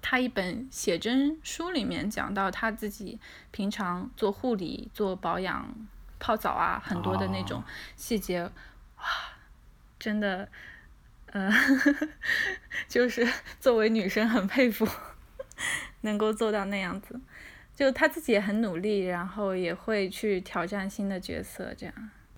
[0.00, 3.18] 他一本写真书，里面讲到他自己
[3.50, 5.74] 平常做护理、做保养、
[6.18, 7.62] 泡澡啊，很多的那种
[7.96, 9.04] 细节，哇，
[9.98, 10.48] 真的，
[11.32, 11.50] 呃，
[12.88, 13.26] 就是
[13.60, 14.86] 作为女生很佩服，
[16.02, 17.20] 能够做到那样子。
[17.74, 21.94] 就他自己也很努力，然后也会去挑战新的角色，这样。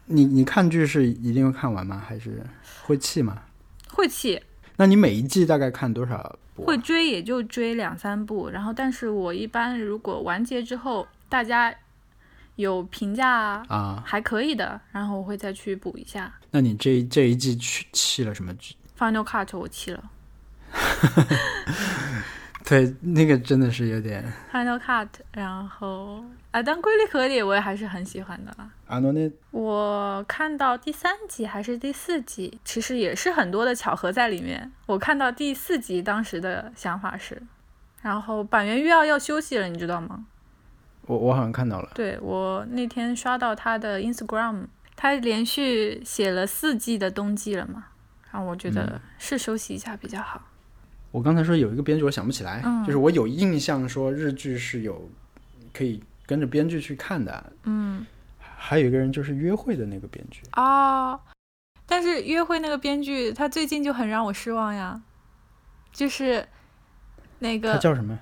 [0.06, 2.02] 你你看剧是一定会看完吗？
[2.08, 2.42] 还是
[2.82, 3.42] 会弃吗？
[3.90, 4.42] 会弃。
[4.76, 6.64] 那你每一季大概看多少部？
[6.64, 11.74] 会追也就追两三部，然后但是我一般如果完结之后大家
[12.56, 16.32] 有评价啊还可以的，然后我会再去补一下。
[16.50, 20.02] 那你这这一季去弃了什么剧？Final Cut 我弃了。
[22.68, 24.24] 对，那个真的是有点。
[24.52, 28.68] Final Cut，然后啊，但瑰丽河里我也还是很喜欢的啦。
[28.88, 34.72] 阿诺那，我看到第三集还是第四集，其实也是很多的巧合在里面。
[34.86, 37.40] 我看到第四集当时的想法是，
[38.02, 40.26] 然后板垣玉耀要休息了，你知道吗？
[41.06, 41.90] 我我好像看到了。
[41.94, 47.86] 对我那天刷到他的 Instagram，他连续写了四季的冬季了嘛，
[48.30, 50.42] 然后我觉得是休息一下比较好。
[51.12, 55.08] 我刚才说有一个编剧，我想不起来，嗯就是我有印象说日剧是有
[55.72, 58.04] 可以跟着编剧去看的，嗯，
[58.38, 61.18] 还有一个人就是约会的那个编剧啊，
[61.86, 65.00] 但是约会那个编剧他最近就很让我失望呀，
[65.92, 66.46] 就是
[67.38, 68.18] 那个他叫什么？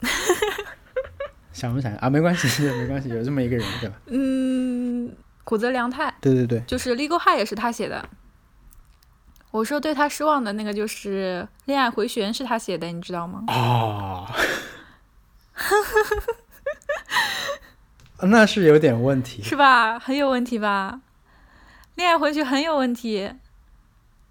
[1.52, 2.08] 想不起来啊？
[2.08, 3.96] 没关系， 没关系，有这么一个人对吧？
[4.06, 5.12] 嗯，
[5.44, 8.08] 古泽良太，对对对，就是《Legal High》也是他写的。
[9.50, 13.44] 我说对他失望的那个就是《恋爱回旋》是他写的，你知道吗？
[13.48, 14.26] 哦，
[18.22, 19.98] 那是有点问题，是吧？
[19.98, 21.00] 很有问题吧？
[21.96, 23.32] 《恋爱回旋》很有问题。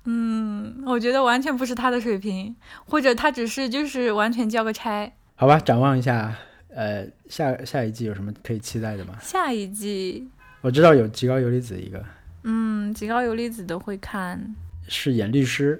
[0.05, 5.11] 嗯，我觉得完全不是他的水平，或者他只是就是完全交个差。
[5.39, 6.35] 好吧，展望一下，
[6.69, 9.15] 呃，下下一季有什么可以期待的吗？
[9.21, 10.27] 下一季
[10.61, 12.03] 我知道有极高游离子一个，
[12.41, 14.55] 嗯，极高游离子的会看。
[14.87, 15.79] 是演律师，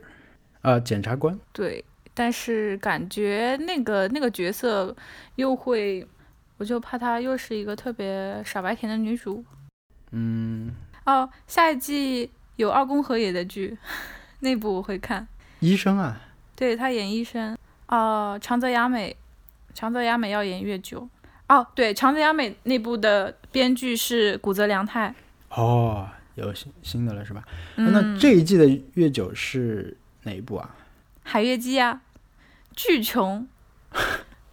[0.62, 1.38] 呃，检察官。
[1.52, 4.96] 对，但是感觉那个那个角色
[5.38, 6.08] 又会，
[6.58, 9.44] 我就怕她又是一个特别傻白甜的女主。
[10.12, 10.72] 嗯。
[11.08, 13.76] 哦，下一季有二宫和也的剧，
[14.42, 15.28] 那部我会看。
[15.62, 16.22] 医生啊？
[16.56, 17.58] 对他演医生。
[17.88, 19.16] 哦，长泽雅美，
[19.78, 21.08] 长泽雅美要演月九。
[21.48, 25.14] 哦，对，长泽雅美那部的编剧是古泽良太。
[25.50, 26.10] 哦。
[26.34, 27.44] 有新新的了是吧？
[27.78, 30.76] 嗯、那这一季的月九是哪一部啊？
[31.24, 32.02] 海月姬啊，
[32.76, 33.48] 巨穷，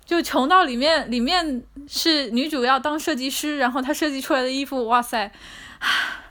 [0.03, 5.31] 就穷到里面里面是女主要当设计师，然后她设计出来的衣服，哇塞，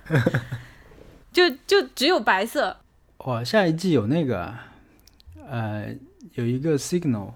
[1.32, 2.78] 就就只有白色。
[3.20, 4.56] 哇，下一季有那个，
[5.48, 5.96] 呃，
[6.34, 7.32] 有一个 Signal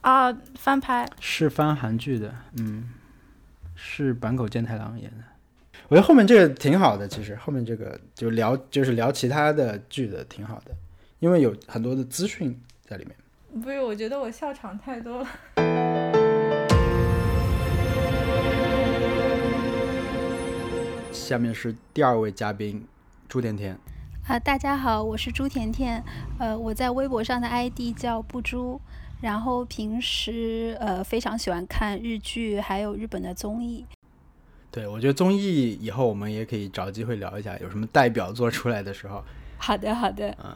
[0.00, 2.90] 啊，翻拍是翻韩剧的，嗯，
[3.74, 5.24] 是坂口健太郎演的。
[5.88, 10.72] 我觉得后面这个挺好的，其实后面这个就聊就是聊其他的剧的挺好的，
[11.18, 13.14] 因为有很多的资讯在里面。
[13.62, 15.28] 不是，我觉得我笑场太多了。
[21.12, 22.86] 下面是第二位嘉宾
[23.28, 23.76] 朱甜甜。
[24.26, 26.04] 啊，大家好，我是朱甜甜。
[26.38, 28.80] 呃，我在微博上的 ID 叫不朱，
[29.20, 33.84] 然后平时呃非常喜欢看日剧，还有日本的综艺。
[34.70, 39.24] 对，我觉得综艺以后我们也可以找机会聊一下，有什么代表作出来的时候。
[39.56, 40.28] 好的，好的。
[40.44, 40.54] 嗯，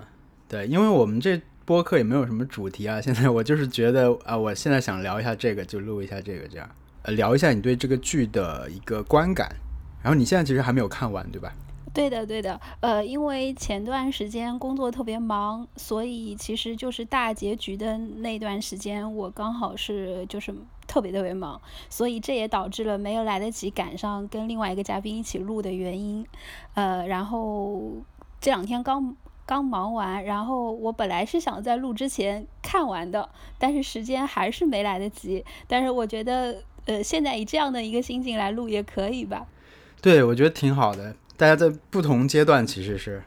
[0.48, 6.70] 对，因为我们这播客也没有什么主题啊，现在我就是觉得啊，我现在想聊一下这个，就录一下这个，这样，
[7.02, 9.50] 呃，聊一下你对这个剧的一个观感。
[10.02, 11.52] 然后你现在其实还没有看完，对吧？
[11.92, 12.58] 对的，对的。
[12.80, 20.54] 呃，因为前段时间工作特别忙，所以其实就是大结局的那段时间，我刚好是就是
[20.86, 26.26] 特别特别忙，所以这也导致了没有来得及赶上跟另外一个嘉宾一起录的原因。
[26.74, 27.82] 呃，然后
[28.40, 33.28] 这两天刚刚忙完，然后我本来是想在录之前看完的，
[33.58, 35.44] 但是时间还是没来得及。
[35.66, 39.46] 但是我觉得，呃，现在以这样的一个心情来录也可以吧。
[40.00, 41.14] 对，我觉得挺好的。
[41.42, 43.20] 大家在不同阶段其实是，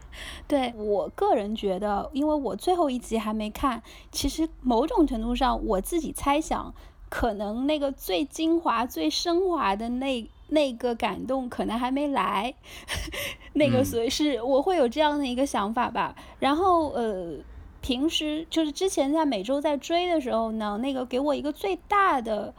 [0.47, 6.73] 对我个人觉得，因为我最后一集还没看，其实某种程度上我自己猜想，
[7.09, 12.53] 可能那个最精华、最升华的那那个感动可能还没来，
[13.51, 16.15] 那个所以是我会有这样的一个想法吧。
[16.39, 17.33] 然后呃，
[17.81, 22.53] 平时就是之前在每周在追的时候呢，那个给我一个最大的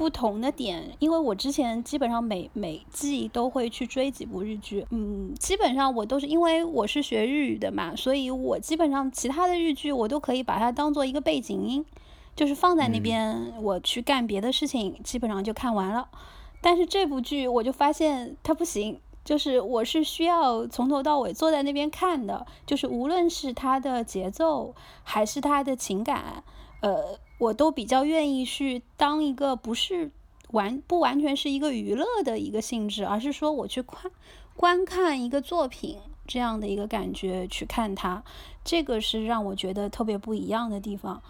[0.00, 11.84] 不同的点，因为我之前基本上每每季都会去追几部日剧，嗯，基本上我都是因为我是学日语的嘛，所以我基本上其他的日剧我都可以把它当做一个背景音，
[12.34, 16.08] 就是放在那边我去干别的事情，基本上就看完了。
[16.62, 18.98] 但是这部剧我就发现它不行。
[19.22, 26.42] 就是我是需要从头到尾坐在那边看的，就是无论是它的节奏还是它的情感，
[26.80, 30.10] 呃，我都比较愿意去当一个不是
[30.50, 34.02] 完不完全是一个娱乐的一个性质，而是说我去观
[34.54, 38.22] 观看一个作品这样的一个感觉去看它，
[38.62, 41.20] 这个是让我觉得特别不一样的地方。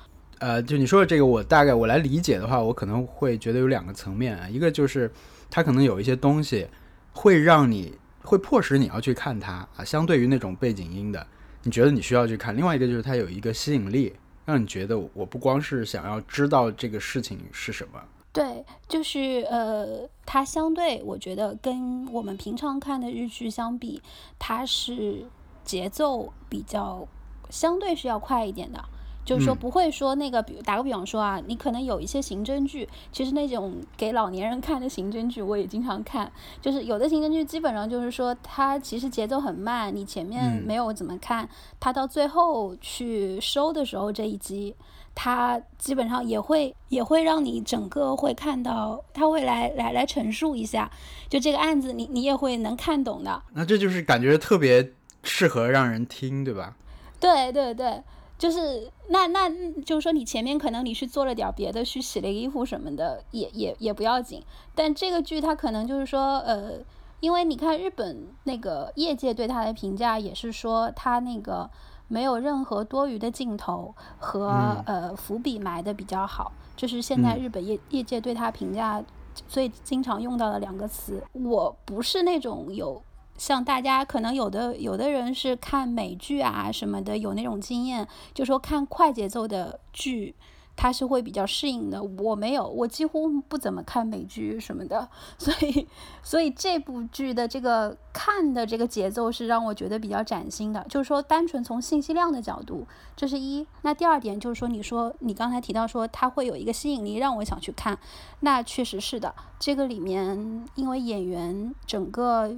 [0.40, 5.10] 呃，就你说的这个，我大概我来理解的话，我可能会觉得有两个层面啊，一个就是
[5.48, 6.66] 它可能有一些东西。
[7.12, 7.92] 会让你
[8.22, 11.26] 会迫使你要去看它啊，相对于那种背景音的，
[11.64, 12.56] 你觉得你需要去看。
[12.56, 14.14] 另外一个就是它有一个吸引力，
[14.50, 18.02] 让你觉得我不光是想要知道这个事情是什么。
[18.32, 24.02] 对，就是呃，它相对我觉得跟我们平常看的日剧相比，
[24.38, 25.26] 它是
[25.64, 27.06] 节奏比较
[27.48, 28.84] 相对是要快一点的。
[29.24, 36.30] 就是说不会说那个，比打个比方说啊，你可能有一些刑侦剧，其实那种给老年人看的刑侦剧我也经常看。
[36.60, 44.74] 就是有的刑侦剧基本上就是说它其实节奏很慢，你前面没有怎么看，它到最后去收的时候这一集，
[45.14, 50.90] 它基本上也会也会让你整个会看到，他会来来来陈述一下，
[51.28, 53.42] 就这个案子你你也会能看懂的。
[53.52, 56.74] 那这就是感觉特别适合让人听，对吧？
[57.20, 58.02] 对对对。
[58.40, 59.50] 就是那那
[59.82, 64.42] 就是说，你前面可能你是做了点别的，去洗了衣服什么的，也也也不要紧。
[64.74, 66.78] 但这个剧它可能就是说，呃，
[67.20, 71.68] 因为你看日本那个业界对它的评价也是说，它那个
[72.08, 79.04] 没有任何多余的镜头和呃伏笔埋的比较好，这是现在日本业业界对它评价
[79.46, 81.22] 最经常用到的两个词。
[81.34, 83.02] 我不是那种有。
[83.40, 90.34] 像大家可能有的有的人是看美剧啊什么的，有那种经验，就说看快节奏的剧，
[90.76, 92.02] 他是会比较适应的。
[92.02, 95.88] 我没有，我几乎不怎么看美剧什么的， 所以
[96.22, 100.84] 所以这部剧的这个看的这个节奏是让我觉得比较崭新的。
[100.90, 103.66] 就是说，单纯从信息量的角度，这是一。
[103.80, 107.98] 那第二点就是说，你说你刚才提到说它会有一个吸引力让我想去看，
[108.40, 109.34] 那确实是的。
[109.58, 112.54] 这个里面因为演员整个。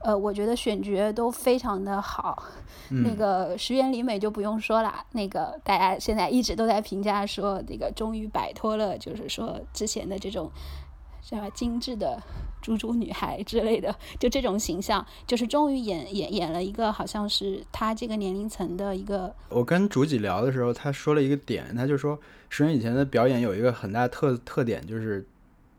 [0.00, 2.42] 呃，我觉得选角都非常的好，
[2.90, 10.50] 那个石原里美就不用说了，那个大家现在一直都在评价说，那个终于摆脱了，就是说之前的这种
[11.20, 12.22] 什么精致的
[12.62, 19.34] 猪猪女孩之类的，就这种形象，就是终于演演演了一个好像是她这个年龄层的一个。
[19.48, 25.26] 我跟竹几聊的时候，他说了一个点，他就说石原以前的表演有一个很大特特点，就是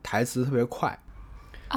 [0.02, 0.98] 台词特别快，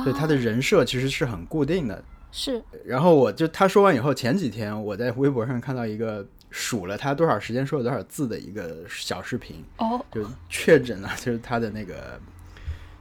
[0.03, 2.03] 对他的人设其实是很固定的。
[2.35, 12.19] 是，然后我就他说完以后，前几天我在微博上看到一个数了他多少时间说了多少字的一个小视频，哦，就确诊了，就是他的那个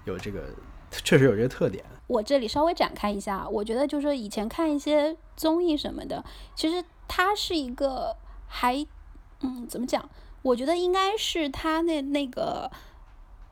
[0.05, 0.51] 有这个
[0.91, 1.83] 确实有这个特点。
[2.09, 6.23] 我这里稍微展开一下，我觉得就是以前看一些综艺什么的，
[6.55, 8.15] 其实他是一个
[8.47, 8.87] 还
[9.41, 10.07] 嗯怎么讲？
[10.43, 12.71] 我觉得应该是他那那个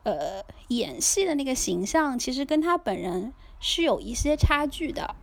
[0.03, 5.15] 呃演戏的那个形象，其实跟他本人是有一些差距的。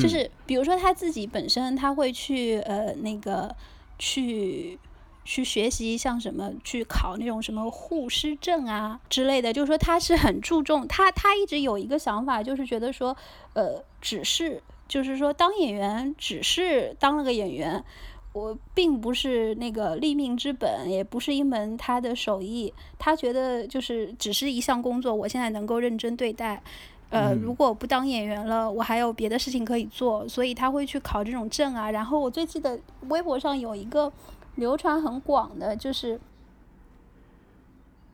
[0.00, 3.54] 就是比如说他自己本身，他会去呃那个
[3.98, 4.78] 去
[5.24, 9.52] 去学习，像什么去考那种什么护师证啊之类的。
[9.52, 13.16] 就是说他是很注重他，他一直有一个想法，就是觉得说
[13.54, 17.84] 呃只是就是说当演员只是当了个演员，
[18.32, 22.72] 我并不是那个立命之本，也不是一门他的手艺。
[22.98, 26.62] 他觉得就是只是一项工作，我现在能够认真对待。
[27.10, 31.90] 呃，如果不当演员了，我还有别的事情可以做，所以他会去考这种证啊。
[31.90, 32.78] 然后我最记得
[33.08, 34.12] 微博上有一个
[34.56, 36.20] 流传很广的，就是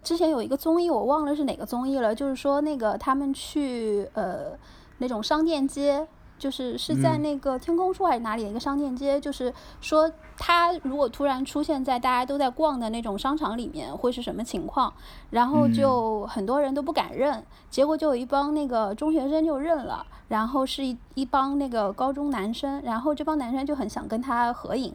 [0.02, 4.58] 之前有一个综艺，我忘了是哪个综艺了，就是说那个他们去呃
[4.98, 6.06] 那种商店街。
[6.42, 14.92] 就是是在那个天空树还是哪里的一个商店街，就是说他如果突然出现在大家都在逛的那种商场里面，会是什么情况？
[15.30, 24.92] 然后就很多人都不敢认，结果就有一帮那个中学生就认了，然后是一一帮那个高中男生，然后这帮男生就很想跟他合影。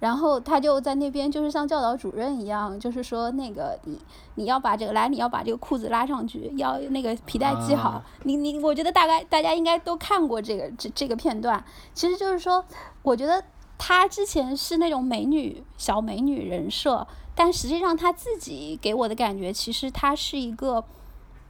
[0.00, 3.98] 然后他就在那边，就是像教导主任一样，就是说那个你
[4.34, 8.02] 你要把这个来，你要把这个裤子拉上去，要那个皮带系好。
[8.24, 11.62] 你你，我觉得大概大家应该都看过这个这这个片段。
[11.92, 12.64] 其实就是说，
[13.02, 13.44] 我觉得
[13.76, 20.82] 他之前是那种美女小美女人设，但实际上他自己给我的感觉，其实他是一个，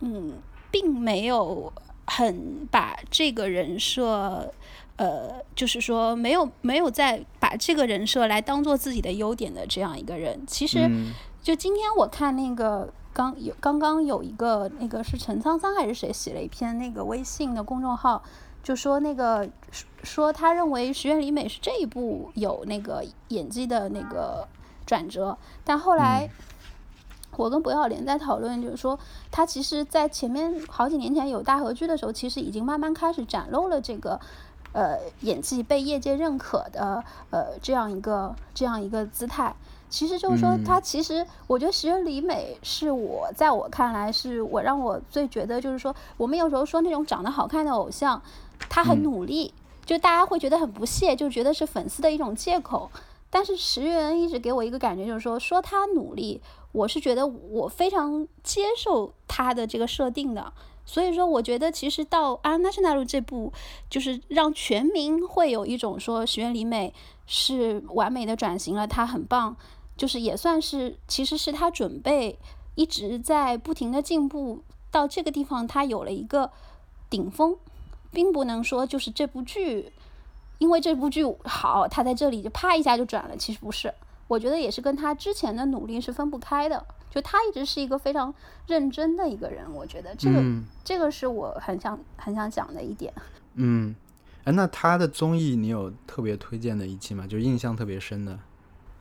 [0.00, 0.34] 嗯，
[0.72, 1.72] 并没有
[2.04, 4.52] 很把这个人设，
[4.96, 10.40] 呃，就是说没有没有在把这个人设来当做自己的优点的这样一个人。
[10.46, 10.88] 其实，
[11.42, 18.22] 就今天我看那个刚有刚刚有一个那个是陈沧桑还是谁写了一篇那个微信的公众号。
[18.62, 19.48] 就说那个
[20.02, 24.46] 说他认为石原里美是这一部有那个演技的那个
[24.86, 26.28] 转折，但后来
[27.36, 28.96] 我跟不要脸在讨论，就是说
[29.30, 34.20] 他其实在前面好几年前有大合剧的时候，其实已经慢慢开始展露了这个
[34.72, 39.54] 呃演技被业界认可的呃这样一个这样一个姿态。
[39.88, 48.22] 其实就是说，他其实我觉得石原里美是我在我看来是我让我最觉得就是说，我们有时候说那种长得好看的偶像。
[48.68, 49.54] 他很努力，
[49.86, 52.90] 就大家会觉得很不屑，就觉得是粉丝的一种借口。
[53.30, 56.42] 但是石原一直给我一个感觉，就是说说他努力，
[56.72, 60.52] 我是觉得我非常接受他的这个设定的。
[60.90, 63.52] 所以说，我觉得其实到《安娜 l 这部，
[63.88, 66.92] 就是让全民会有一种说石原里美
[67.26, 69.56] 是完美的转型了，她很棒，
[69.96, 72.38] 就是也算是其实是他准备
[72.74, 76.50] 一直在不停的进步，到这个地方他有了一个
[77.08, 77.56] 顶峰。
[78.12, 79.92] 并不能说就是这部剧，
[80.58, 83.36] 因为这部剧好，他在这里就啪一下就转了。
[83.36, 83.94] 其实不是，
[84.26, 86.84] 我觉得也是跟他之前的努力是分不开的。
[87.10, 88.32] 就他一直是一个非常
[88.66, 90.42] 认真的一个人，我觉得这个
[90.82, 93.12] 这个是我很想很想讲的一点。
[93.54, 93.94] 嗯，
[94.44, 97.26] 哎，那他的综艺你有特别推荐的一期吗？
[97.26, 98.38] 就印象特别深的？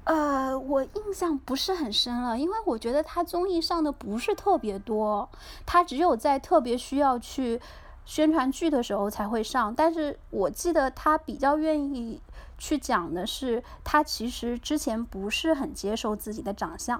[0.04, 5.30] 呃，我印象不是很深了，因为我觉得他综艺上的不是特别多，
[5.66, 7.62] 他只有在特别需要去。
[8.06, 12.20] 宣传剧的时候才会上，但是我记得他比较愿意
[12.58, 17.00] 去讲的是，他其实之前不是很接受自己的长相，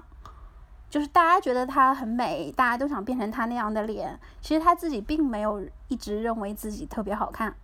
[0.90, 7.54] 就是大家觉得她很美，大家都想变成她那样的脸，其实她自己并没有一直认为自己特别好看，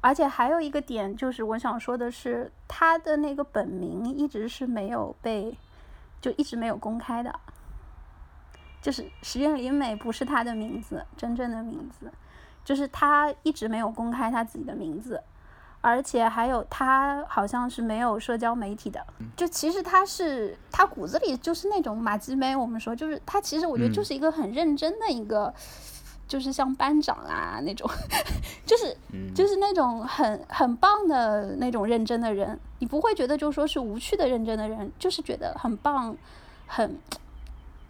[0.00, 5.56] 而且还有一个点就是我想说的是，她的那个本名一直是没有被，
[6.20, 7.38] 就一直没有公开的，
[8.80, 12.10] 就是石原里美不是她的名字，真正的名字。
[12.64, 15.22] 就是她一直没有公开她自己的名字，
[15.84, 19.04] 而且还有他好像是没有社交媒体的。
[19.36, 25.52] 就其实他是他骨子里就是那种马吉梅，我们说就是他其实我觉得就是一个很认真的一个，
[26.26, 27.86] 就是像班长啊那种，
[28.64, 28.96] 就是
[29.34, 36.16] 就是那种很很棒的那种认真的人，你不会觉得就说是无趣的认真的人，就是觉得很棒，
[36.66, 36.98] 很。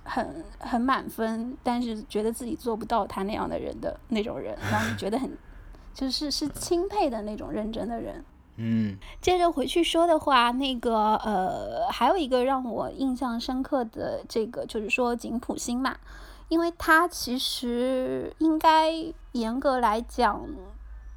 [0.06, 5.34] 很很满分，但是觉得自己做不到他那样的人的那种人，让你觉得很
[5.94, 8.24] 就是是钦佩的那种认真的人。
[8.56, 15.96] 嗯，接着回去说的话，那个呃，还有一个让我印象深刻的这个就是说井浦新嘛，
[16.48, 18.92] 因为他其实应该
[19.32, 20.46] 严格来讲，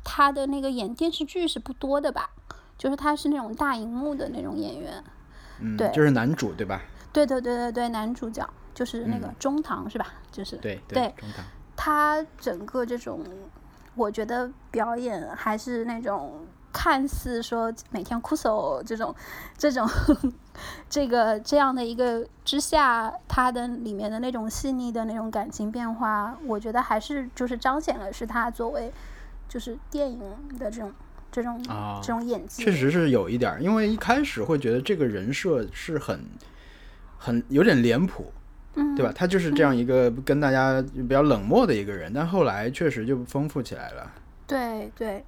[0.03, 2.29] 他的那个演电视剧是不多的吧，
[2.77, 5.03] 就是他是那种大荧幕的那种演员。
[5.59, 6.81] 嗯，对，就是男主对吧？
[7.11, 8.47] 对对对对对，男主角。
[8.73, 10.13] 就是那个中堂是吧？
[10.31, 11.43] 就是对对中堂，
[11.75, 13.23] 他整个这种，
[13.97, 19.13] 我觉得表演还是那种看似说每天哭手这种
[19.57, 19.89] 这种
[20.87, 28.91] 这个这样的一个之下，他的里面的那种细腻的那种感情变化，我觉得还是就是彰显了是他作为
[29.49, 30.19] 就是电影
[30.59, 30.93] 的这种
[31.31, 31.61] 这种
[32.01, 36.23] 这种演技，确实是有一点，因为一开始会觉得这个人设是很
[37.17, 38.31] 很有点脸谱。
[38.95, 39.11] 对吧？
[39.15, 44.11] 他就是这样一个跟大家比较冷漠的一个人，但后来确实就丰富起来了。
[44.45, 45.25] 对对，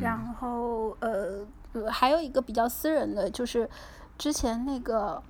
[0.00, 1.44] 然后呃，
[1.90, 3.68] 还有一个比较私人的，就是
[4.16, 5.22] 之前那个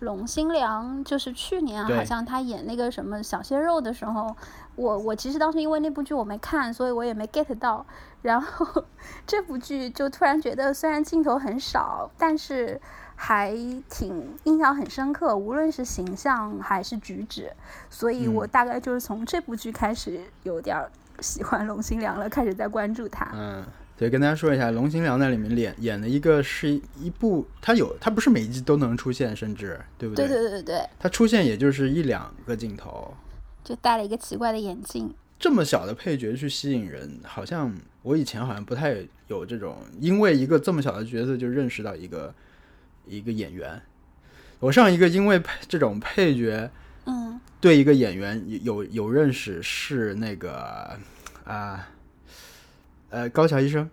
[0.00, 4.34] 龙心良，就是去年好像他演那个什么小鲜肉的时候，
[4.76, 7.84] 我我其实当时因为那部剧我没看，所以我也没 get 到。
[8.22, 8.84] 然后
[9.26, 12.80] 这部剧就突然觉得，虽然镜头很少，但是。
[13.20, 13.52] 还
[13.90, 17.52] 挺印象很深刻，无论是形象还是举止，
[17.90, 20.80] 所以我大概就是从这部剧开始有点
[21.18, 23.28] 喜欢龙心良了，开始在关注他。
[23.34, 23.66] 嗯，
[23.96, 30.28] 对，跟大家说一下，龙心良在里面演演的一个是一部，他有他不是每一集都能出现，甚至对不对？
[30.28, 33.12] 对对对对他出现也就是一两个镜头，
[33.64, 35.12] 就戴了一个奇怪的眼镜。
[35.40, 38.96] 这么小的配角去吸引人，好像我以前好像不太
[39.26, 42.32] 有这种，因为一个这么小的角色就认识到一个。
[43.08, 43.80] 一个演员，
[44.60, 46.70] 我上一个因为这种配角，
[47.06, 50.98] 嗯，对一个演员有有认识是那个
[51.44, 51.88] 啊，
[53.10, 53.88] 呃，高桥医生，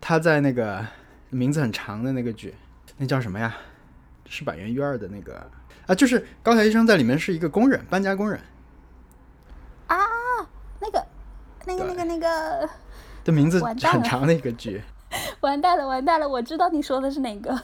[0.00, 0.86] 他在那个
[1.30, 2.54] 名字很长的那个剧，
[2.96, 3.54] 那叫什么呀？
[4.28, 5.46] 是板垣瑞二的那个
[5.86, 8.40] 啊，就是高桥医生在里面是一个工人，搬家工人
[9.88, 9.96] 啊，
[10.80, 11.06] 那个
[11.66, 12.70] 那个那个那个
[13.24, 14.80] 的名字很长的一个剧。
[15.40, 16.26] 完蛋了，完蛋了！
[16.26, 17.60] 我知道你说的是哪个。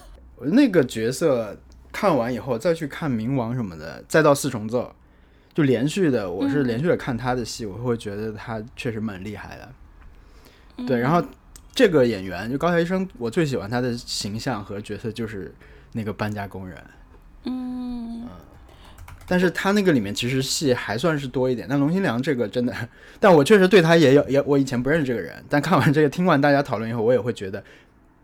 [0.47, 1.57] 那个角色
[1.93, 4.95] 看完以后，再去看冥王什么的，再到四重奏，
[5.55, 10.87] 就连续的，我是连续的看他的戏，我会觉得他确实蛮厉害的。
[10.87, 11.23] 对，然后
[11.73, 15.53] 这个演员就高桥医生，我最喜欢他的形象和角色就是
[15.93, 16.79] 那个搬家工人。
[17.45, 18.27] 嗯。
[19.31, 21.67] 但是他那个里面其实戏还算是多一点。
[21.69, 22.75] 但龙心良这个真的，
[23.21, 27.63] 但我确实对他也有也，我以前不认识这个人，但看完这个，听完大家讨论以后，我也会觉得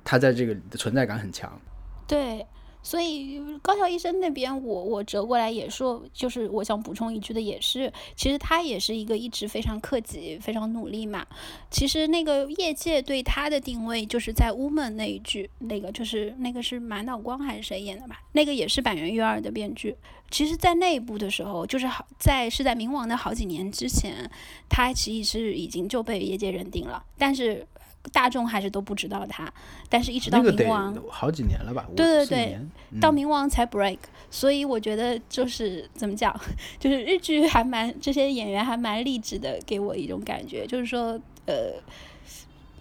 [0.03, 1.61] 他在这个的存在感很强。
[2.07, 2.47] 对。
[2.87, 11.27] 所以高桥医生那边，我我折过来也说，就是我想补充一句的，也是，其实他也是一个一直非常克己、非常努力嘛。
[11.71, 18.21] 其实那个业界对他的定位，就是在《Woman》那一句，那个就是那个是满岛光还是谁演的吧？
[18.33, 19.97] 那个也是板垣瑞二的编剧。
[20.31, 24.31] 其实，在那一部的时候，就是好在是在冥王的好几年之前，
[24.69, 27.67] 他其实是已经就被业界认定了，但是。
[28.13, 29.53] 大众还是都不知道他，
[29.89, 31.87] 但是一直到冥王好几年了吧？
[31.97, 33.99] 对对对，到冥王才 break，
[34.31, 36.39] 所以我觉得就是怎么讲，
[36.79, 41.73] 就是日剧还蛮这些演员还蛮励志的，给我一种感觉，就是说呃，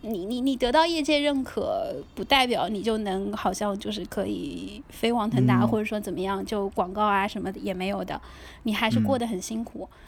[0.02, 8.22] 你你你得到业界认可，不代表你就能好像就是可以飞黄腾达，或者说怎么样，就广告啊什么的也没有的，
[8.64, 9.88] 你还是过得很辛苦。
[9.92, 10.00] 嗯，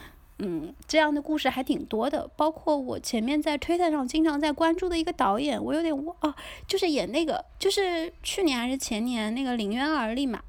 [0.87, 6.35] 这样的故事还挺多的，包括我前面在推特上经常在关注的一个导演，我有点忘啊，
[6.67, 10.41] 就是演那个，就是去年还是前年那个《临渊而立》嘛，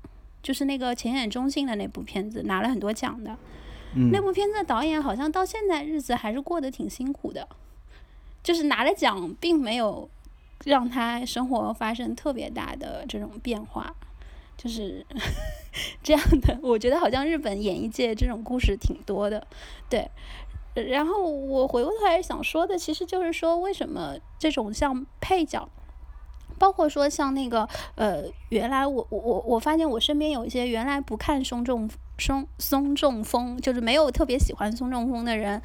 [0.43, 3.37] 就是那个浅野忠信的那部片子，拿了很多奖的。
[4.13, 7.49] 那部片子的导演好像到现在日子还是过得挺辛苦的，
[8.43, 10.11] 就是拿了奖，并没有
[10.65, 13.95] 让他生活发生特别大的这种变化。
[14.57, 15.05] 就是
[16.03, 19.47] 这样的，我觉得好像日本演艺界这种故事挺多的，
[19.89, 20.11] 对。
[20.75, 25.67] 然后我回过头来想说的，其实就是说，为什么这种像配角，
[26.59, 31.89] 包括说像那个呃，原来我我我我发现我身边有一些原来不看松重
[32.19, 35.63] 松松重风，就是没有特别喜欢松重风的人，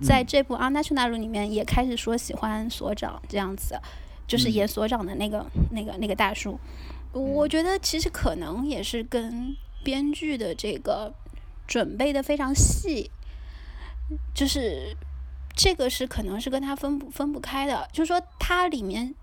[0.00, 3.78] 在这部《阿纳修纳鲁》里面也开始说喜欢所长这样子，
[4.26, 6.58] 就是演所长的那个那个那个大叔。
[7.14, 11.14] 我觉得其实可能也是跟编剧的这个
[11.66, 13.10] 准备的非常细，
[14.34, 14.96] 就是
[15.56, 17.88] 这个是可能是跟他分不分不开的。
[17.92, 19.14] 就是说，他里面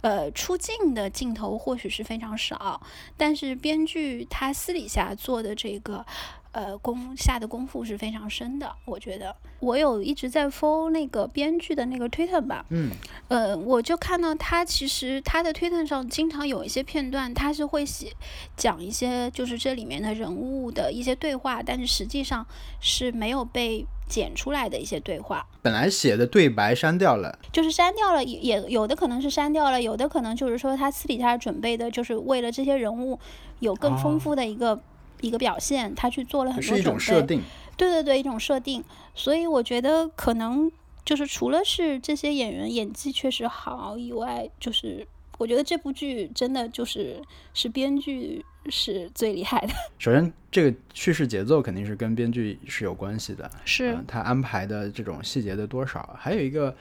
[0.00, 2.80] 呃出镜的镜头或许是非常少，
[3.16, 6.04] 但是编剧他私底下做的这个。
[6.52, 9.34] 呃，功下的功夫是非常深的，我觉得。
[9.60, 12.90] 我有一直在 follow 那个编剧的那个 Twitter 吧，嗯，
[13.28, 18.12] 呃，我就看到他其实他的 Twitter 上经常有一些片段，他是会写
[18.56, 22.46] 讲一些就是这里面的人物的一些对话，但是实际上
[22.80, 33.18] 是没有被剪出来的一些对话，本来写的对白删掉了，就是删掉了，也也有的可能是删掉了，有的可能就是说他私底下准备的，就是为了这些人物
[33.60, 34.78] 有更丰富的一个。
[35.20, 36.96] 一个表现，他去做了很多准
[37.26, 37.40] 备，
[37.76, 38.82] 对对对，一种设定。
[39.14, 40.70] 所以我觉得可能
[41.04, 45.06] 就是除了是这些演员演技确实好以外，就是
[45.38, 49.72] 我觉得这部剧真的就是是编剧是最厉害的。
[49.98, 56.16] 首先，这个叙事节奏肯定是跟编剧是有关系的，是他安排的这种细节的多少。
[56.18, 56.74] 还有一个，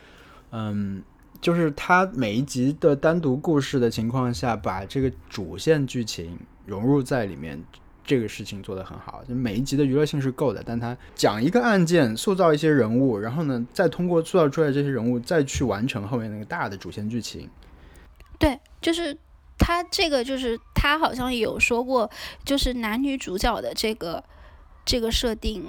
[0.51, 1.03] 嗯，
[1.41, 7.61] 就是他每一集的单独故事的情况下，把这个主线剧情融入在里面。
[8.05, 17.49] 这个事情做得很好，就每一集的娱乐性是够的，但他讲一个案件，塑造一些人物，然后呢，再通过塑造出来这些人物，再去完成后面那个大的主线剧情。
[18.37, 19.17] 对，就是
[19.57, 22.09] 他这个，就是他好像有说过，
[22.43, 24.23] 就是男女主角的这个
[24.85, 25.65] 这个设定，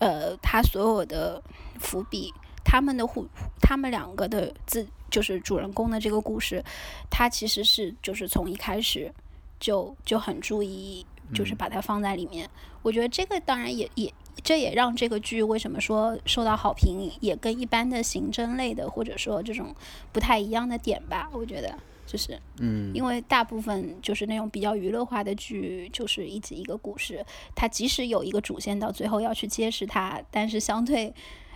[0.00, 1.42] 呃，他所有的
[1.78, 2.32] 伏笔，
[2.64, 3.26] 他们的互，
[3.60, 6.64] 他们两个的自，就是主人公的这个故事，
[7.10, 9.12] 他其实是就是从一开始
[9.60, 11.04] 就就很注意。
[11.32, 12.48] 就是把它放在里面，
[12.82, 14.12] 我觉得这个当然也也
[14.42, 19.74] 这也让这个剧为什么说受到好评，也跟一般的刑侦类的或者说这种
[20.12, 21.30] 不太一样的点吧。
[21.32, 31.14] 我觉得就是，嗯，因为大部分就是那种比较娱乐化的剧，就是一集一个故事，它即使有一个主线，到最后要去揭示它，但是相对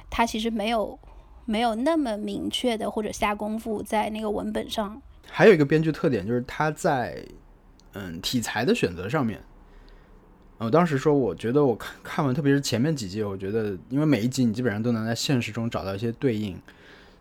[0.08, 0.98] 它其实没有
[1.44, 5.02] 没有那么明确的或者下功夫在那个文本上。
[5.30, 7.22] 还有一个编剧特点就是他在
[7.92, 9.42] 嗯题材的选择上面。
[10.58, 16.52] 我当时说，我觉得我看看完，特别是前面几集，我觉得，因为每一集你基本上都能在现实中找到一些对应，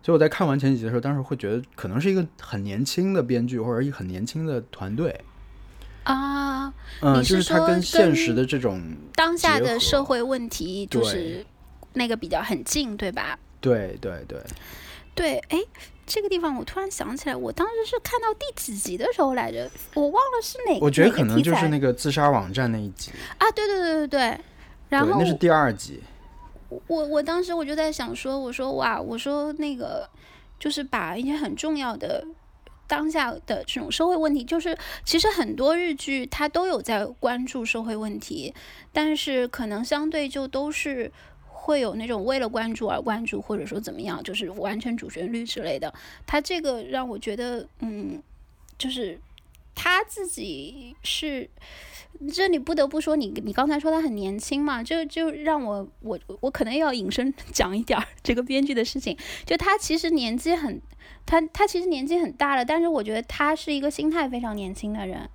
[0.02, 5.22] 所以我在看完前几集的时候，当时会觉得可能是一个很年轻的编剧或者一个很年轻的团队。
[6.04, 8.82] 啊，嗯，就是是它跟现实的这种
[9.14, 11.46] 当下的社会问题就是
[11.94, 13.38] 那个比较很近，对吧？
[13.60, 14.40] 对对对，
[15.14, 15.60] 对，哎，
[16.08, 20.80] 这个地方我突然想起来，我当时是看到第几集的时候来着，我忘了是哪。
[20.80, 24.20] 我觉得可能就是那个自杀网站那一集，啊，对对对对对。
[24.90, 26.02] 然对，后那是第二集。
[26.88, 30.10] 我我当时我就在想说，我说哇，我说那个
[30.58, 32.26] 就是把一些很重要的
[32.88, 38.54] 当下的这种社会问题，就是其实很多日剧它都有在关注社会问题，
[38.94, 41.12] 但是可能相对就都是
[41.68, 45.94] 会有那种为了关注而关注，或者说怎么样，就是完成主旋律之类的。
[46.26, 48.24] 他这个让我觉得，嗯，
[48.78, 49.20] 就是
[49.76, 51.50] 他自己是。
[52.34, 59.16] 这里不得不说你，你刚才说他很年轻嘛，就就让我我我可能要引申 讲一点儿这个编剧的事情。
[59.46, 60.82] 就他其实年纪很，
[61.28, 65.30] 他他其实年纪很大了，但是我觉得他是一个心态非常年轻的人。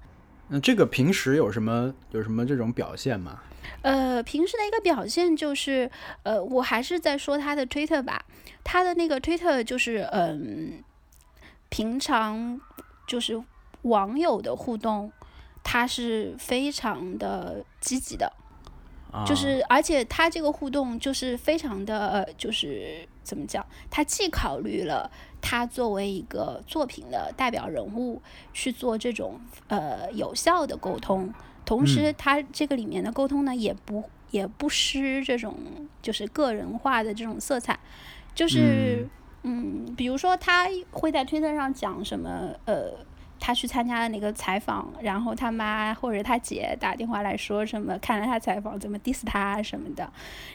[0.49, 3.41] 那这个平时有什么有什么这种表现吗？
[3.83, 5.91] 呃，平时的一个表现就是，
[6.23, 8.25] 呃，我还是在说他的推特吧，
[8.63, 10.83] 他的那个推特就是，嗯，
[11.69, 12.61] 平常
[13.07, 13.43] 就是
[13.83, 15.13] 网友的互动，
[15.63, 18.33] 他是非常的积极的。
[19.13, 23.63] 啊、就是，而且他这个互动就是非常的，呃，就是怎么讲？
[23.91, 28.23] 他既考虑了他作为一个作品的代表人物
[28.55, 29.39] 去做这种
[29.69, 31.31] 呃有效的沟通，
[31.77, 35.57] 同时他这个里面的沟通呢，也不也不失这种
[36.03, 37.79] 就是个人化的这种色彩，
[38.35, 39.09] 就是
[39.43, 42.93] 嗯比如说他会在推特上讲什么，呃。
[43.45, 50.09] 他去参加了那个采访，然后他妈或者他姐打电话来说什么看了他采访怎么 diss 他什么的，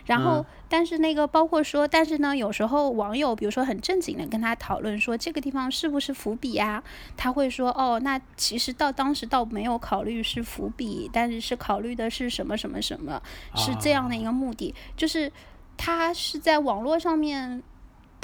[0.05, 0.45] 然后、嗯。
[0.69, 6.81] 但是那个包括说，但是呢，有时候网友比如说很正经的跟他讨论说这个地方是不是伏笔啊，
[7.17, 13.21] 他会说哦，那其实到当时倒没有考虑是伏笔，但是是考虑的是什么什么什么，
[13.55, 15.29] 是这样的一个目的，就是
[15.75, 17.61] 他是在网络上面。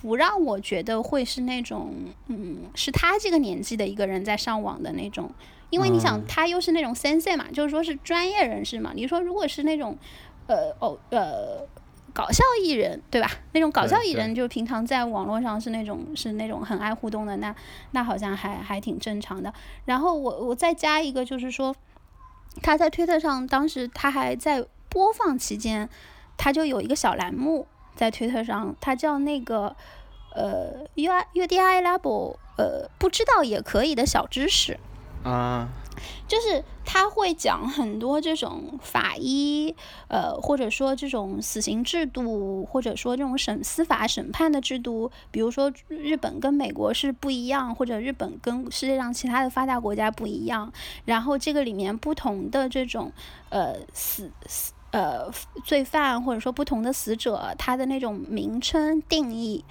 [0.04, 1.94] 不让我觉得会是那种，
[2.28, 5.32] 嗯，是他这个年纪的一个人在上网的那种，
[5.70, 8.92] 因为你想，嗯他又是那种 sensei 嘛，就是说是专业人士嘛。
[8.94, 9.98] 你说如果是那种，
[10.48, 11.66] 呃，哦，呃，
[12.12, 13.32] 搞笑艺人，对吧？
[13.54, 17.56] 那种搞笑艺人，就平常在网络上是那种是那种很爱互动的，那
[17.92, 19.54] 那好像还还挺正常的。
[19.86, 21.74] 然后我我再加一个，就是说
[22.62, 25.88] 他在推特上，当时他还在播放期间，
[26.36, 29.76] 他就有一个小栏目在推特上，他叫那个
[30.36, 34.80] 呃 U I U D I Labo 呃不知道也可以的小知识。
[35.24, 35.70] 啊，
[36.28, 39.74] 就是他会讲很多这种法医，
[40.10, 50.74] 呃，或者说这种死刑制度，或者说这种审司法审判的制度，比如说日本跟美国是不一样，或者日本跟世界上其他的发达国家不一样。
[51.06, 53.14] 然后这个里面不同的这种
[53.48, 55.30] 呃死死呃
[55.66, 59.66] 罪犯，或者说不同的死者，他的那种名称定义，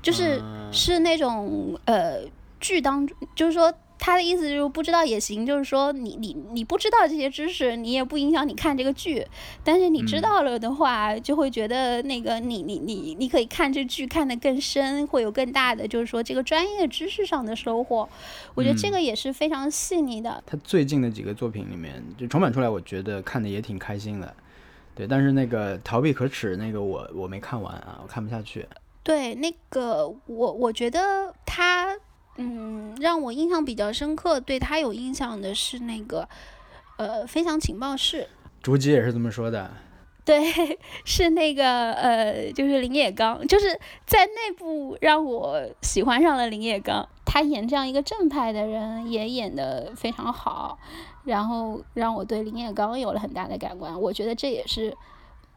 [0.00, 2.20] 就是嗯是那种呃
[2.60, 9.26] 剧当中，就是说他的意思就是不知道也行，就是说你你你不知道这些知识，你也不影响你看这个剧，
[9.64, 18.08] 但是你知嗯道了的话，就会觉得那个你你你你可以看这剧看得更深，会有更大的就是说这个专业知识上的收获。
[18.54, 20.40] 我觉得这嗯个也是非常细腻的。
[20.46, 24.32] 他最近的几个作品里面，就重版出来，我觉得看的也挺开心的。
[24.98, 28.66] 对，但是那个逃避可耻那个我我没看完啊，我看不下去。
[29.04, 31.96] 对，那个我我觉得他，
[32.36, 36.28] 嗯，让我印象比较深刻，对他有印象的是那个，
[36.96, 38.26] 呃，飞翔情报室。
[38.60, 39.70] 竹吉也是这么说的。
[40.24, 40.42] 对，
[41.06, 47.08] 是那个呃，就是林野刚，就是在那部让我喜欢上了林野刚。
[47.24, 50.78] 他演这样一个正派的人，也演得非常好，
[51.28, 54.00] 然后让我对林野刚有了很大的改观。
[54.00, 54.96] 我觉得这也是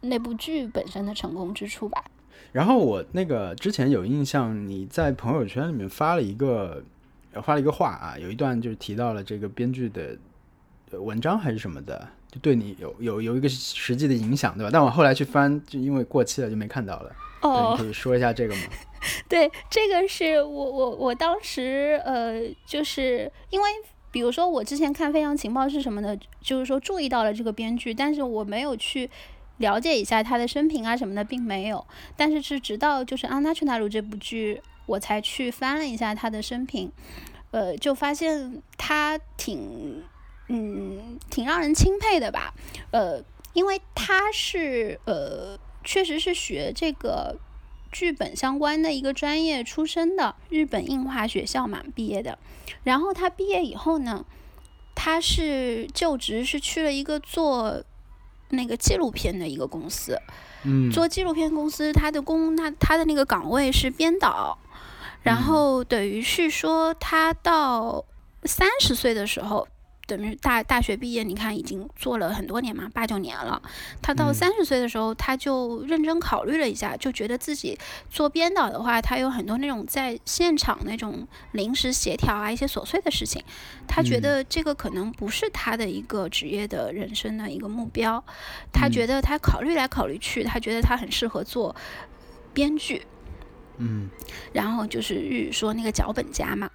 [0.01, 2.03] 那部剧本身的成功之处吧。
[2.51, 6.83] 然后我那个之前有印象，你在朋友圈里面发了一个
[7.33, 10.17] 呃发了一个话啊，有一段就是提到了这个编剧的
[10.91, 14.69] 呃文章还是什么的，就对你有有有一个实际的影响，对吧？
[14.73, 17.15] 但我后来去翻，就因为过期了就没看到了。
[17.41, 18.61] 对，哦你可以说一下这个吗？
[19.29, 23.69] 对，这个是我我我当时呃，就是因为
[24.11, 29.09] 比如说我之前看《非常情报》是什么的，就是说注意到了这个编剧，但是我没有去
[29.57, 31.85] 了解一下他的生平啊什么的，并没有。
[32.17, 36.91] 但是是直到就是《安娜去纳鲁》这部剧，我才去翻了一下他的生平，
[37.51, 40.03] 呃，就发现他挺
[40.49, 42.53] 嗯挺让人钦佩的吧，
[42.91, 47.37] 呃，因为他是呃确实是学这个
[47.91, 52.37] 剧本相关的一个专业出身的，日本映画学校嘛毕业的。
[52.83, 54.25] 然后他毕业以后呢，
[54.95, 57.83] 他是就职是去了一个做
[58.49, 60.17] 那个纪录片的一个公司。
[60.63, 64.57] 嗯，做纪录片公司，他的工他他的那个岗位是编导，
[65.21, 68.05] 然后等于是说他到
[68.43, 69.67] 三十岁的时候。
[70.17, 73.61] 等于大大学毕业，你看已经做了很多年嘛，八九年了。
[74.01, 77.77] 他到三十岁的时候，他就认真考虑了一下，就觉得自己
[78.09, 83.41] 做编导的话，他有很多那种在现场那种临时协调啊，一些琐碎的事情。
[83.87, 88.23] 他觉得这个可能不是他的一个职业的人生的一个目标。
[88.71, 91.75] 他觉得他考虑来考虑去，他觉得他很适合做
[92.53, 93.05] 编剧。
[93.77, 94.09] 嗯，
[94.53, 96.69] 然后就是日语说那个脚本家嘛。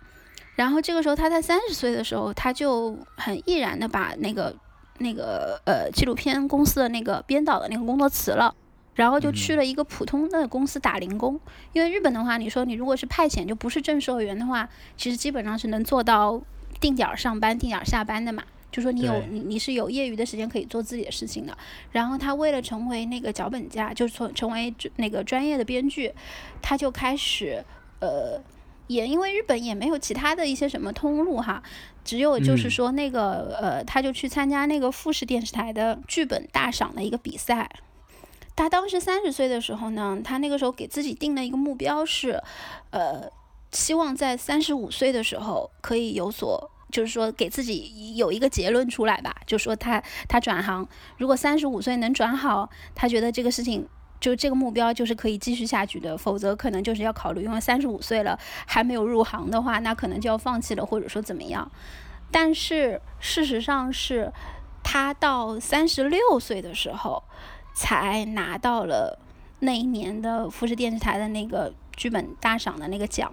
[0.57, 4.57] 然后这个时候，他在三十岁的时候，他就很毅然的把那个
[4.99, 8.55] 那个呃纪录片公司的那个编导的那个工作辞了，
[8.95, 11.39] 然后就去了一个普通的公司打零工。
[11.75, 16.41] 因为日本的话，你说你如果是派遣，就不是正社员的话，其实基本上是能做到
[16.81, 18.43] 定点上班、定点下班的嘛。
[18.73, 21.57] 就说你有你你是有业余的时间可以做自己的事情的。
[21.93, 26.15] 然后他为了成为那个脚本家，就是从成为那个专业的编剧，
[26.63, 27.63] 他就开始
[28.01, 28.41] 呃。
[28.87, 31.63] 也因为日本也没有其他的一些什么通路哈，
[32.05, 37.71] 只有就是说那个呃，他就去参加那个富士电视台的剧本大赏的一个比赛。
[38.55, 42.43] 他当时三十岁的时候呢，他那个时候给自己定了一个目标是，
[42.91, 43.31] 呃，
[43.73, 53.89] 希望在三十五岁的时候可以有所，就是说给自己有一个结论出来吧，就说他他转行，如果三十五岁能转好，他觉得这个事情。
[54.19, 61.71] 就这个目标就是可以继续下去的，否则可能就是要考虑，因为三十五岁了还没有入行的话，那可能就要放弃了，或者说怎么样。
[62.31, 64.33] 但是事实上是，
[64.83, 67.23] 他到三十六岁的时候
[67.75, 69.19] 才拿到了
[69.61, 73.33] 那一年的富士电视台的那个剧本大赏的那个奖，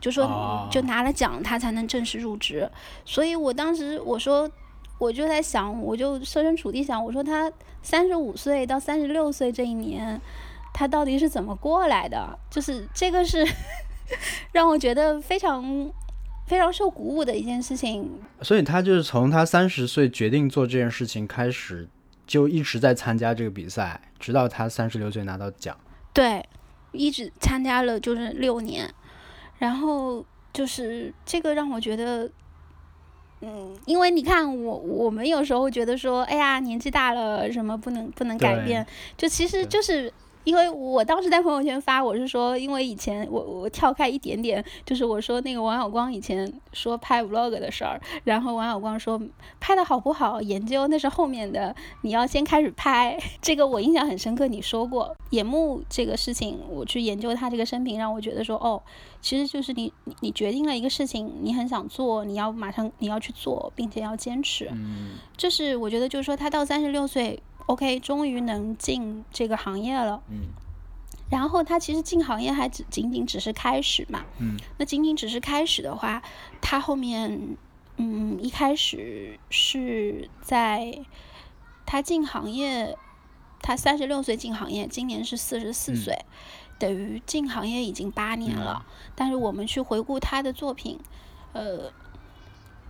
[0.00, 2.70] 就说就拿了奖，他才能正式入职。
[3.04, 4.50] 所以我当时我说。
[4.98, 7.50] 我就在想，我就设身处地想，我说他
[7.82, 10.20] 三十五岁到三十六岁这一年，
[10.72, 12.38] 他到底是怎么过来的？
[12.48, 13.44] 就是这个是
[14.52, 15.92] 让我觉得非常
[16.46, 18.08] 非常受鼓舞的一件事情。
[18.40, 21.88] 所以他就是从他三十岁决定做这件事情开始，
[22.26, 25.76] 就一直在参加这个比赛，直到他三十六岁拿到奖。
[26.12, 26.42] 对，
[26.92, 28.88] 一直参加了就是六年，
[29.58, 32.30] 然后就是这个让我觉得。
[33.44, 38.86] 嗯，因为你看我，我们有时候觉得说，哎呀，年纪大了，什么不能不能改变，
[39.16, 40.12] 就其实就是。
[40.44, 49.20] 因为我当时在朋友圈发，我是说，因为以前我我跳开一点点，就是我说那个王小光以前说拍 vlog 的事儿，然后王小光说
[49.58, 53.18] 拍的好不好，研究那是后面的，你要先开始拍。
[53.40, 58.80] 这个我印象很深刻，你说过眼目这个事情，我去研究他这个生平，让我觉得说，哦，
[59.20, 64.68] 其实就是你你你决定了一个事情，你很想做，你要马上你要去做，并且要坚持。
[64.72, 67.42] 嗯，这是我觉得就是说他到三十六岁。
[67.66, 70.22] OK，终于能进这个行业了。
[70.28, 70.48] 嗯，
[71.30, 74.22] 然后他其实进行业还只仅仅只是开始嘛。
[74.38, 76.22] 嗯，那仅仅只是开始的话，
[76.60, 77.56] 他后面，
[77.96, 81.00] 嗯，一开始是在
[81.86, 82.98] 他进行业，
[83.62, 86.26] 他三十六岁进行业，今年是四十四岁，
[86.78, 88.84] 等于进行业已经八年了。
[89.14, 91.00] 但是我们去回顾他的作品，
[91.54, 91.90] 呃，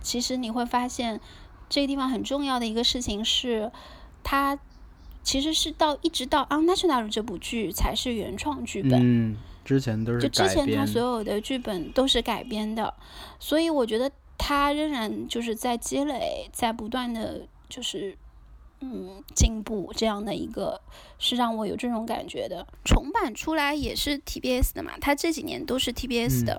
[0.01, 1.21] 其实你会发现
[1.69, 3.71] 这个地方很重要的一个事情是。
[4.27, 4.57] 他
[5.25, 12.93] 其实是到一直到《Unnational》这部剧才是原创剧本，嗯，之前都是就之前他所有的剧本都是改编的，
[13.39, 18.15] 所以我觉得他仍然就是在积累，在不断的就是
[18.81, 20.79] 嗯进步，这样的一个
[21.17, 22.65] 是让我有这种感觉的。
[22.83, 26.55] 重版出来也是 TBS 的嘛，他这几年都是 TBS 的，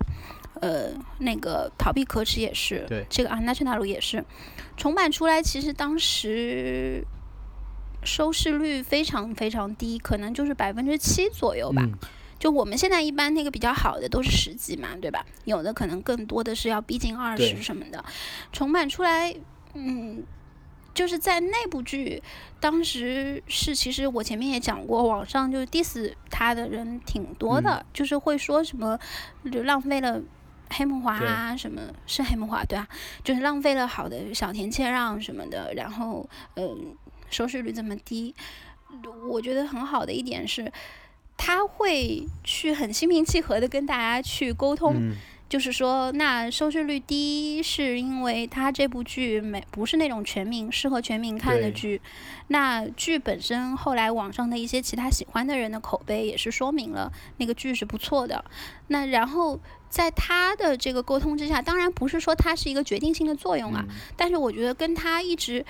[0.60, 0.90] 呃，
[1.20, 4.24] 那个逃避可耻也是，对，这个《Unnational》也是
[4.76, 7.06] 重版出来，其实当时。
[8.06, 11.82] 收视率非常非常低，可能就是百分之七左右吧。
[12.38, 15.24] 就我们现在一般那个比较好的都是十几嘛，对吧？
[15.46, 18.04] 有的可能更多的是要逼近二十什么的。
[18.52, 19.34] 重版出来，
[19.72, 20.22] 嗯，
[20.92, 22.22] 就是在那部剧
[22.60, 28.98] 当时是，其实我前面也讲过，网上就是 diss 他的人挺多的，就是会说什么
[29.50, 30.20] 就浪费了
[30.68, 32.86] 黑木华啊，什么是黑木华对啊，
[33.24, 36.94] 就是浪费了好的小田切让什么的，然后嗯。
[37.30, 38.34] 收视率这么低，
[39.28, 40.72] 我觉得很好的一点是，
[41.36, 45.12] 他会去很心平气和的跟大家去沟通，
[45.48, 52.00] 就是说，那收视率低是因为他这部剧没不是那种全民适合全民看的剧，
[52.48, 58.44] 那剧本身后来网上的一些其他喜欢的人的口碑也是说明了那个剧是不错的。
[58.88, 65.64] 那然后在他的这个沟通之下，当然不是说它是一个决定性的作用啊，嗯但是我觉得跟他一直，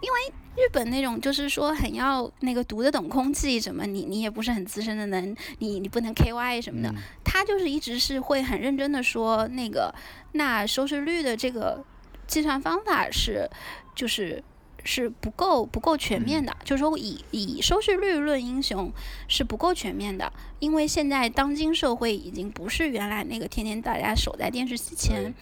[0.00, 6.96] 因为日本那种就是说很要那个读得懂空气什么，你你也不是很资深的人，你你不能 KY 什么的，嗯。
[7.24, 9.94] 他就是一直是会很认真的说那个
[10.32, 11.84] 那收视率的这个
[12.26, 13.48] 计算方法是
[13.94, 14.42] 就是。
[14.88, 18.88] 是不够不够全面的，就是说以以收视率论英雄
[19.26, 25.34] 是不够全面的，因为现在当今社会已经不是原来那个天天大家守在电视机前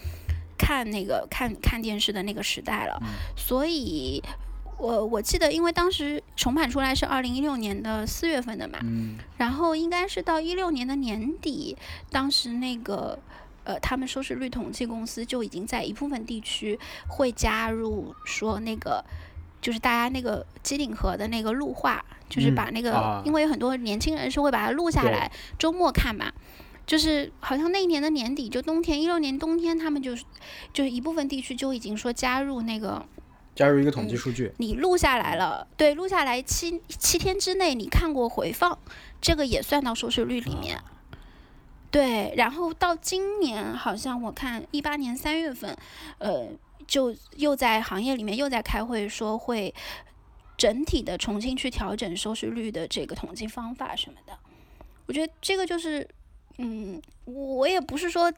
[0.65, 2.99] 看那个看看电视的那个时代了，
[3.37, 4.23] 所以
[4.79, 11.77] 我我记得，因为当时重版出来是二零一六年的四月份的嘛，嗯然后应该是到一六年的年底，
[12.11, 13.19] 当时那个
[13.65, 19.05] 呃，他们收视率统计公司就已经在一部分地区会加入说那个。
[19.65, 26.31] 就是大家那个机顶盒的那个录画，就是嗯把那个，啊因为有很多年轻人是会把它录下来，周末看嘛。
[26.87, 30.24] 就是好像那一年的年底，就冬天一六年冬天，他们就是
[30.72, 33.05] 就是一部分地区就已经说加入那个
[33.55, 38.78] 加入一个统计数据，你录下来了，对，录下来七七天之内你看过回放，
[39.20, 40.80] 这个也算到收视率里面。
[41.91, 45.76] 对，然后到今年好像我看一八年三月份，
[46.18, 46.49] 呃，
[46.89, 49.72] 就又在行业里面又在开会说会
[50.59, 54.37] 整体的重新去调整收视率的这个统计方法什么的。
[55.07, 56.09] 我觉得这个就是，
[56.59, 58.33] 嗯，我我也不是说。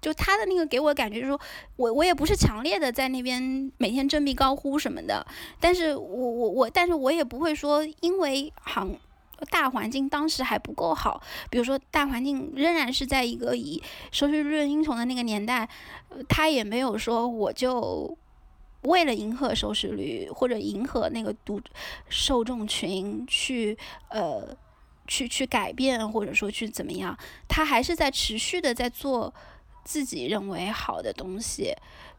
[0.00, 1.40] 就他的那个给我感觉就是说，
[1.76, 5.24] 我我也不是强烈的在那边每天振臂高呼什么的，
[5.60, 8.98] 但是我我我，但是我也不会说因为行
[9.48, 15.68] 大环境当时还不够好，比如说大环境仍然是在一个以收视率论英雄的那个年代，
[16.28, 18.18] 他也没有说我就
[18.80, 21.60] 为了迎合收视率或者迎合那个读
[22.08, 24.48] 受众群去呃
[25.06, 27.16] 去去改变或者说去怎么样，
[27.48, 29.32] 他还是在持续的在做
[29.84, 31.74] 自己认为好的东西，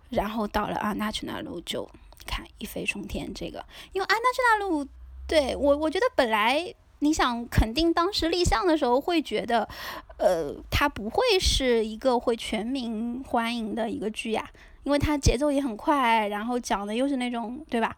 [0.10, 1.90] 然后到了啊那去那路就
[2.26, 4.88] 看一飞冲天这个，因为安娜去那路
[5.28, 6.74] 对我我觉得本来。
[7.00, 9.68] 你想，肯定当时立项的时候会觉得，
[10.18, 14.50] 呃，它不会是一个会全民欢迎的一个剧呀，
[14.84, 17.94] 因为它节奏也很快，然后讲的又是那种，对吧？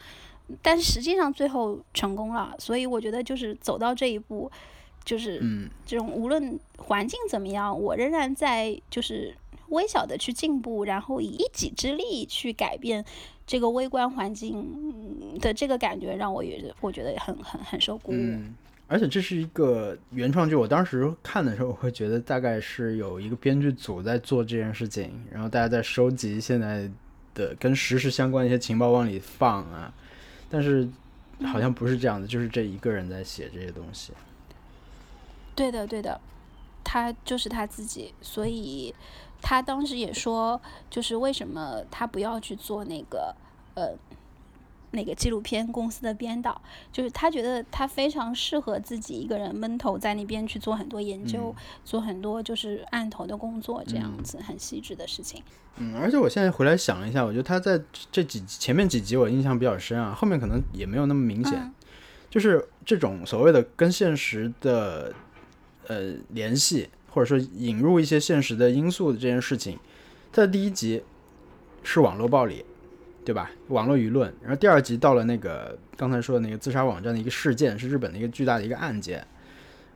[0.59, 4.51] 但是实际上最后成功了，所以我觉得就是走到这一步，
[5.05, 9.33] 就是嗯这种无论环境怎么样，我仍然在就是
[9.69, 13.05] 微小的去进步，然后以一己之力去改变
[13.47, 18.15] 这个微观环境嗯的这个感觉，让我也我觉得很很很受鼓舞。
[18.15, 18.55] 嗯，
[18.87, 26.89] 而且这是一个原创剧，我当时看的时候，我会觉得大概是有一个编剧组在做这件事情，然后大家在收集现在
[27.33, 29.93] 的跟实时相关的一些情报往里放啊，
[30.49, 30.87] 但是
[31.43, 34.13] 好像不是这样的，就是这一个人在写这些东西。
[35.55, 36.19] 对的，对的，
[36.83, 38.93] 他就是他自己，所以
[39.41, 43.33] 他当时也说，就是为什么他不要去做那个
[43.75, 43.93] 呃
[44.91, 55.41] 那个纪录片公司的编导，就是他觉得他非常适合自己一个人闷头在那边去做很多研究，做很多就是案头的工作，这样子很细致的事情。
[55.77, 57.81] 嗯，而且我现在回来想了一下，我觉得他在
[58.11, 61.57] 这几前面几集我印象比较深啊，后面可能也没有那么明显。
[61.57, 61.73] 嗯
[62.27, 65.13] 就是这种所谓的跟现实的
[65.87, 69.79] 呃联系，或者说引入一些现实的因素的这件事情，
[70.31, 71.03] 在第一集
[71.83, 72.65] 是网络暴力，
[73.23, 73.51] 对吧？
[73.69, 79.25] 网络舆论，然后第二集到了那个刚才说的那个自杀网站的一个事件，是日本的一个巨大的一个案件。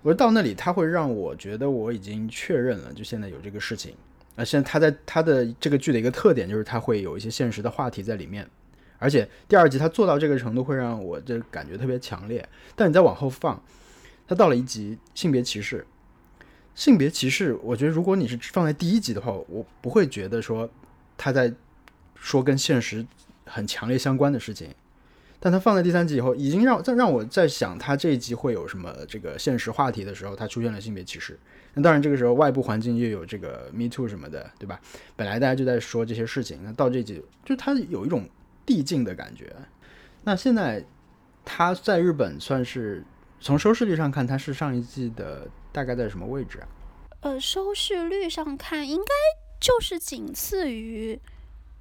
[0.01, 3.93] 我到那里，他会让我觉得我已经确认了，就现在有这个事情。
[4.37, 8.47] 啊，现在他在他的这个剧的一个特点就是他会有一些现实的话题在里面，
[8.97, 12.47] 而且第二集他做到这个程度，会让我这感觉特别强烈。
[12.77, 13.61] 但你再往后放，
[14.29, 15.83] 他到了一集性别歧视，
[16.75, 20.69] 性别歧视，我觉得如果你是放在第一集的话，我不会觉得说
[21.17, 21.51] 他在
[22.13, 23.03] 说跟现实
[23.45, 24.69] 很强烈相关的事情。
[25.39, 31.39] 但他放在第三集以后，已经让再让我在想他这一集会有什么这个现实话题的时候，他出现了性别歧视。
[31.73, 34.79] 那当然，这个时候外部环境又有这个 Me Too 什么的，对吧？
[35.15, 38.29] 本来大家就在说这些事情，那到这集就他有一种
[38.63, 39.55] 递进的感觉。
[40.23, 40.85] 那现在
[41.43, 43.03] 他在日本算是
[43.41, 46.67] 从收视率上看，它是上一季的大概在什么位置啊？
[47.21, 49.11] 呃，收视率上看，应该
[49.59, 51.19] 就是仅次于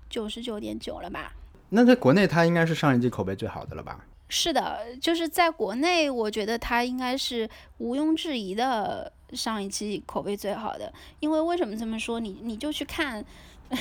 [0.09, 1.33] 九十九点九了吧？
[1.71, 4.05] 那在国内，它应该是上一季口碑最好的了吧？
[4.29, 7.49] 是的，就是在国内，我觉得它应该是
[7.79, 12.21] 毋庸置疑的上一期口碑最好的，因为为什么这么说？
[12.21, 13.25] 你你就去看，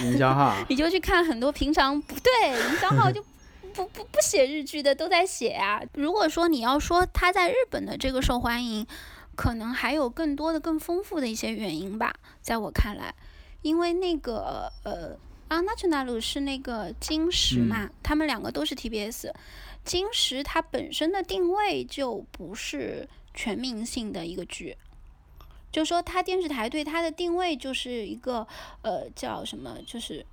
[0.01, 3.23] 营销号， 你就去看很多平常不对营销号就
[3.73, 5.81] 不不不写日剧的都在写啊。
[5.93, 8.85] 如果说你要说他在日本的这个受欢迎，
[9.35, 13.13] 可能还有更多的、更丰富的一些原因吧，在我看来，
[13.61, 15.17] 因为那个呃，
[15.49, 19.31] 阿纳奇纳鲁是那个金石嘛，他们两个都是 TBS，
[19.85, 24.75] 金石它本身的定位就不是全民性的一个剧，
[25.71, 28.47] 就说它电视台对它的定位就是一个
[28.81, 30.25] 呃叫什么，就是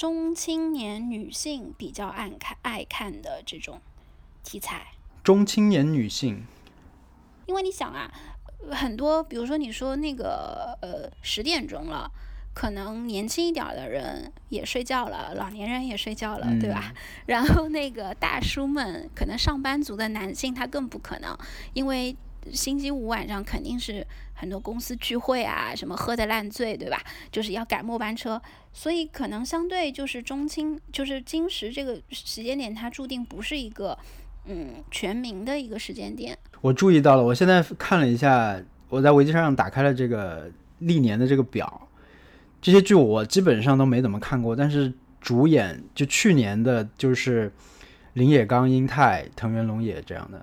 [0.00, 3.82] 中青年女性比较爱看爱看的这种
[4.42, 4.94] 题材。
[5.22, 6.42] 中青年女性。
[7.44, 8.10] 因为你想啊，
[8.70, 12.10] 很多，比如说你说那个呃十点钟了，
[12.54, 16.94] 可能年轻一点的人也睡觉了，老年人也睡觉了，对吧？
[17.28, 21.36] 然后那个大叔们，可能上班族的男性他更不可能，
[21.74, 22.16] 因为
[22.52, 27.02] 星期五晚上肯定是很多公司聚会啊，什么喝的烂醉，对吧？
[27.30, 28.40] 就是要赶末班车，
[28.72, 33.96] 所以可能相对就是中青，就是金石这个时间点，它注定不是一个
[34.46, 36.36] 嗯全民的一个时间点。
[36.60, 41.88] 我注意到了，我现在看了一下，我在维基上打开了这个历年的这个表，
[42.60, 47.52] 这些剧我基本上都没怎么看过，但是主演就去年的就是
[48.14, 50.40] 林野刚、英泰、藤原龙也这样的。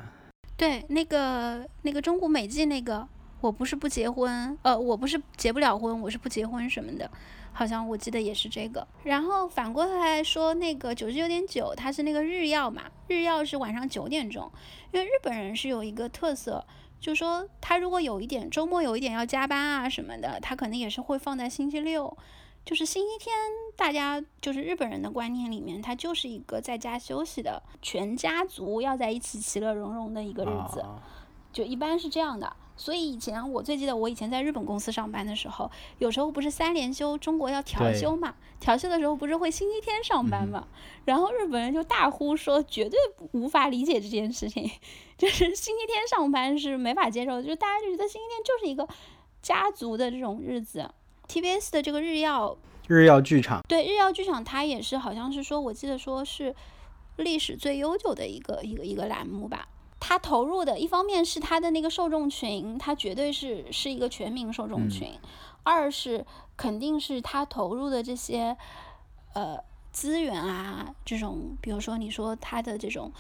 [0.58, 3.08] 对，那个那个中古美纪那个，
[3.40, 7.10] 我不是不结婚，呃，我不是结不了婚，我是不结婚什么的，
[7.54, 8.86] 好像我记得也是这个。
[9.04, 14.52] 然后反过来说，那个九十九点九，它是那个日曜嘛，日曜是晚上九点钟。
[14.92, 16.66] 因为日本人是有一个特色，
[17.00, 22.18] 就说他如果有一点周末有一点要加班啊什么的，他可能也是会放在星期六，
[22.68, 23.34] 就是星期天，
[23.78, 30.84] 大家就是日本人的观念里面，它就是一个在家休息的，全家族要在一起其乐融融的一个日子，
[31.54, 32.54] 就一般是这样的。
[32.76, 38.36] 所以以前我最记得，我以前在日本公司上班的时候，有时候不是三连休，中国要调休嘛？
[38.60, 40.68] 调休的时候不是会星期天上班嘛？
[41.06, 43.00] 然后日本人就大呼说，绝对
[43.32, 44.70] 无法理解这件事情，
[45.18, 48.86] 就是星期天上班是没法接受，就是大家就觉得星期天就是一个
[49.42, 50.92] 家族的这种日子。
[51.28, 52.58] TBS 的这个日曜
[52.88, 56.56] 日曜剧场，对日曜剧场，它也是好像是说，我记得说是
[57.18, 59.68] 历史最悠久的一个一个一个栏目吧。
[60.00, 65.10] 它投入的一方面是它的那个受众群，它绝对是是一个全民受众群；
[65.64, 66.26] 二是
[66.56, 68.56] 肯定是它投入的这些
[69.34, 69.58] 呃
[69.92, 73.12] 资源啊，这种比如说你说它的这种。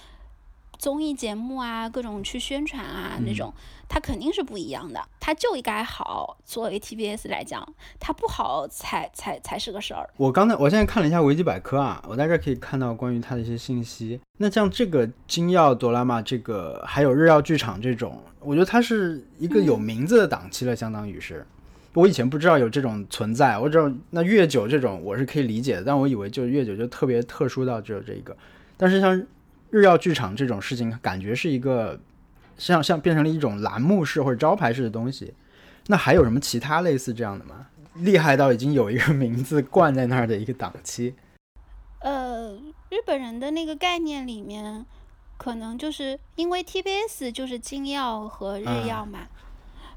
[0.78, 3.53] 综艺节目啊，各种去宣传啊，那种
[3.89, 5.01] 它肯定是不一样的。
[5.19, 7.67] 它就应该好，作为 TBS 来讲，
[7.99, 10.09] 它不好才才才是个事儿。
[10.17, 14.19] 我刚才我现在看了一下维基百科啊，我在这可以看到关于它的一些信息。
[14.38, 21.45] 那像这个金曜哆啦 A 这个还有日曜剧场这种，我觉得它是一个有名字的档期了，相当于是。
[21.93, 28.38] 我以前不知道有这种存在，我知道那月九这种我是可以理解的，但我以为就是月九就特别特殊到只有这一个，
[28.78, 29.25] 但是像。
[29.70, 31.99] 日曜剧场这种事情，感觉是一个
[32.57, 35.34] 像像变成了一种栏目式或者招牌式的东西。
[35.88, 37.68] 那还有什么其他类似这样的吗？
[37.95, 41.15] 厉害到已经有一个名字冠在那儿的一个档期？
[41.99, 42.53] 呃，
[42.89, 44.86] 日本人的那个概念里面，
[45.38, 49.28] 可能就是因为 TBS 就是金曜和日曜嘛，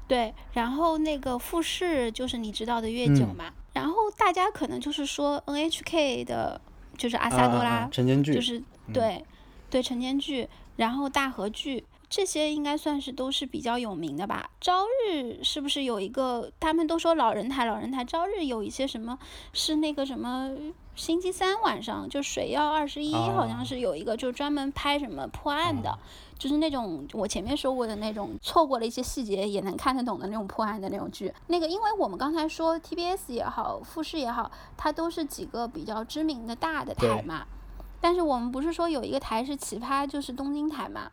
[0.07, 6.59] 对，然后那个富士就是你知道的月九嘛，然后大家可能就是说 NHK 的，
[6.97, 8.61] 就是阿萨多拉，晨间剧，就是
[8.93, 9.23] 对。
[9.71, 14.51] 对晨间剧，然后大河剧这些应该算是都是比较有名的吧。
[14.59, 16.51] 朝日是不是有一个？
[16.59, 19.17] 他们都说老人台，老人台朝日有一些什么？
[19.53, 20.51] 是那个什么
[20.93, 25.97] 星期三晚上就水曜二十一，好像是有一个，就专门拍什么破案的，
[26.37, 31.33] 就是那种我前面说过的那种，错过了一些细节也能看得懂的那种破案的那种剧。
[31.47, 37.45] 那个，因为我们刚才说 TBS 也好，富士也好，它都是几个比较知名的大的台嘛。
[38.01, 41.11] 但是我们不是说有一个台是奇葩，就是东京台嘛？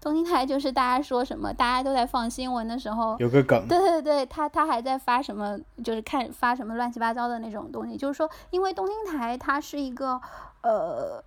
[0.00, 3.66] 东京台就是大家说什么，大家都在放新闻的时候，有个梗。
[3.66, 7.96] 对对对，他他还在发什么，就是看发什么乱七八糟的那种东西。
[7.96, 10.20] 就是说，因为东京台它是一个
[10.62, 11.24] 呃，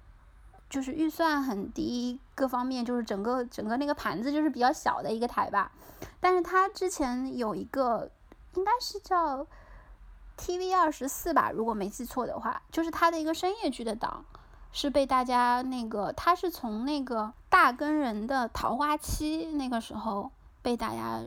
[0.70, 5.72] 就是预算很低，各方面就是整个整个那个盘子就是比较小的一个台吧。
[6.20, 8.12] 但是它之前有一个，
[8.54, 9.48] 应该是叫
[10.38, 14.24] TV 二十四吧，如果没记错的话，就是它的一个深夜剧的档。
[14.80, 20.30] 是被大家那个，他是从那个大根人的《桃花期》那个时候
[20.62, 21.20] 被大家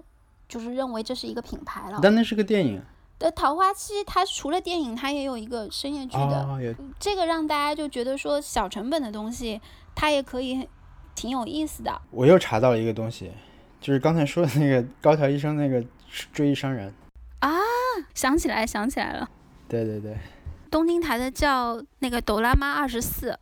[0.48, 1.98] 就是认为这是一个品牌了。
[2.00, 2.80] 但那是个电影。
[3.18, 6.76] 的《桃花期》，它除了电影，它也有一个深夜剧的。
[7.00, 9.60] 这个让大家就觉得说小成本的东西，
[9.96, 10.68] 它也可以
[11.16, 12.00] 挺有意思的。
[12.12, 13.32] 我又查到了一个东西，
[13.80, 15.84] 就是刚才说的那个高桥医生那个
[16.32, 16.94] 追忆伤人。
[17.40, 17.50] 啊
[18.14, 19.28] 想起来，想起来了，
[19.68, 20.16] 对对对，
[20.70, 23.32] 东京台的叫那个《哆啦 A 二十四》，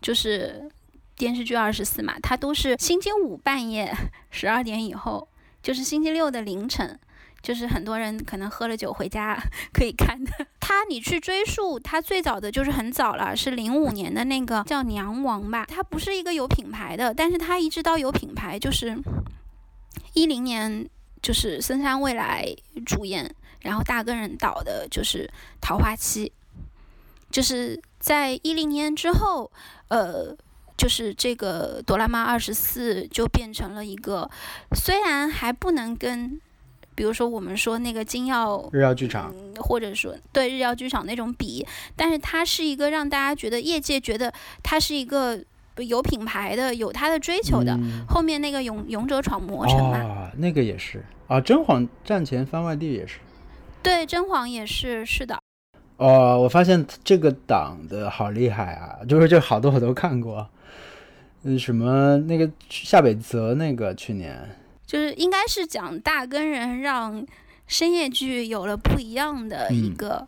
[0.00, 0.70] 就是
[1.16, 3.92] 电视剧二十四嘛，它都是星期五半夜
[4.30, 5.28] 十二点以后，
[5.62, 6.98] 就是星期六的凌晨，
[7.42, 9.36] 就是很多人可能喝了酒回家
[9.74, 10.46] 可以看的。
[10.60, 18.96] 它你去追溯，它最早的就是很早了，是零五年的那个叫娘王吧，它不是一个有品牌的，但是它一直到有品牌，就是
[20.12, 20.88] 一零年
[21.20, 22.46] 就是森山未来
[22.86, 23.34] 主演。
[23.60, 25.26] 然后大根人导的就是
[25.60, 26.26] 《桃花期》，
[27.30, 29.50] 就是在一零年之后，
[29.88, 30.36] 呃，
[30.76, 34.30] 就是这个《哆啦 A 二十四》就变成了一个，
[34.74, 36.40] 虽然还不能跟，
[36.94, 45.42] 比如说我们说那个金耀日耀剧场，或者说对日耀剧场那种比，但是它是一个让大家觉得业界觉得它是一个
[45.76, 47.78] 有品牌的、有它的追求的。
[48.08, 53.18] 后面那个勇勇者闯魔城嘛，那个也是啊，甄嬛战前番外地也是。
[53.82, 55.38] 对，甄嬛也是是的。
[55.98, 59.04] 哦，我发现这个党的好厉害啊！
[59.08, 60.48] 就是这好多我都看过。
[61.42, 67.26] 嗯，什么那个夏北泽那个去年，就是应该是讲大根人让
[67.66, 70.26] 深夜剧有了不一样的一个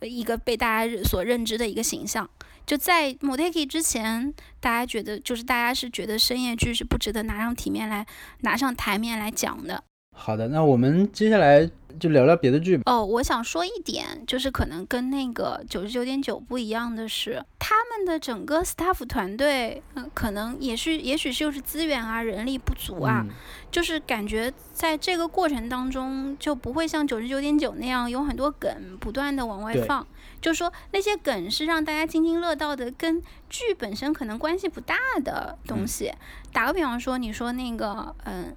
[0.00, 2.28] 一个被大家所认知的一个形象。
[2.64, 8.06] 就在 Moteki 之前，大家觉得就是大家是觉得深夜剧是不值得拿上体面来
[8.40, 9.82] 拿上台面来讲的。
[10.14, 11.70] 好的，那我们接下来。
[12.00, 12.82] 就聊聊别的剧吧。
[12.86, 23.24] 哦，我想说一点，就是可能跟那个九十九点九不一样的是，他们的整个 staff 团队，嗯，可能也是，也许就是资源啊，人力不足啊，
[23.70, 30.04] 就是感觉在这个过程当中就不会像九十九点九那样有很多梗不断的往外放，
[30.40, 36.12] 就是说那些梗是让大家津津乐道的，跟剧本身可能关系不大的东西。
[36.52, 38.52] 打个比方说，你说那个，嗯。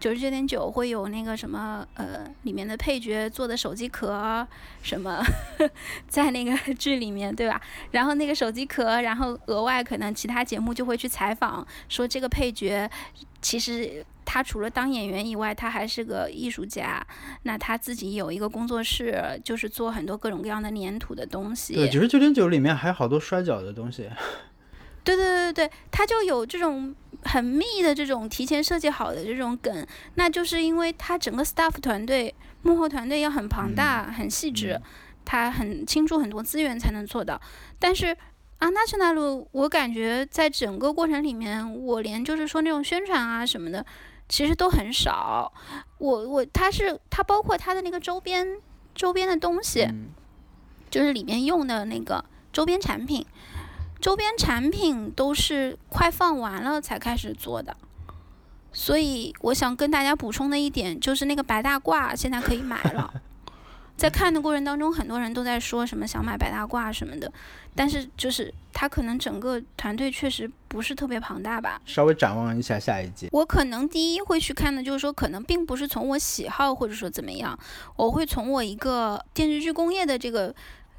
[0.00, 4.46] 九十九点九会有那个什么呃，里面的配角做的手机壳
[4.82, 5.22] 什么，
[6.08, 7.60] 在那个剧里面对吧？
[7.90, 12.90] 然后那个手机壳，然后额外可能其他节目就会去采访，说这个配角
[13.42, 17.06] 其实他除了当演员以外，他还是个艺术家。
[17.42, 21.74] 那他自己有一个工作室，就是做很多各种各样的粘土的东西。
[21.74, 24.08] 对，九十九点九里面还有好多摔跤的东西。
[25.02, 26.94] 对对对对，他就有这种
[27.24, 34.80] 很密的这种提前设计好的这种梗，那就是因为他整个 staff 团队幕后团队要很庞大、很细致，
[35.24, 37.40] 他很倾注很多资源才能做到。
[37.78, 38.16] 但是
[38.58, 43.84] 啊，那去那路，我感觉在整个过程里面，我连就是说那种宣传啊什么的，
[44.28, 45.52] 其实都很少。
[45.98, 48.58] 我我他是他包括他的那个周边
[48.94, 49.88] 周边的东西，
[50.90, 53.24] 就是里面用的那个周边产品。
[54.00, 57.76] 周边产品都是快放完了才开始做的，
[58.72, 63.12] 所以我想跟大家补充的一点就是那个白大褂现在可以买了。
[63.98, 67.30] 在看的过程当中，很多人都在说什么想买白大褂什么的，
[67.74, 71.78] 但是就是他可能整个团队确实不是特别庞大吧。
[71.84, 77.58] 稍微展望一下下一季，我可能第一会去看的就是说，可能并不是从我喜好或者说怎么样，
[77.96, 80.54] 我会从我一个电视剧工业的这个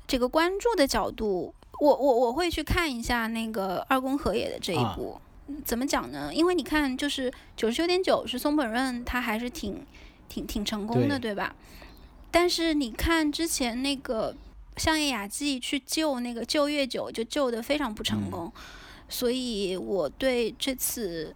[0.06, 1.56] 这个关注的角度。
[1.82, 5.20] 我我我会去看一下那个二宫和也的这一部，
[5.66, 6.32] 怎么讲呢？
[6.32, 9.84] 因为你看，就是九十九点九是松本润，他还是挺
[10.30, 11.56] 挺挺成功的，对吧？
[12.30, 14.36] 但是你看之前那个
[14.78, 18.54] 相叶雅纪去救那个救月九，就救的非常不成功，
[19.10, 21.36] 所以我对这次。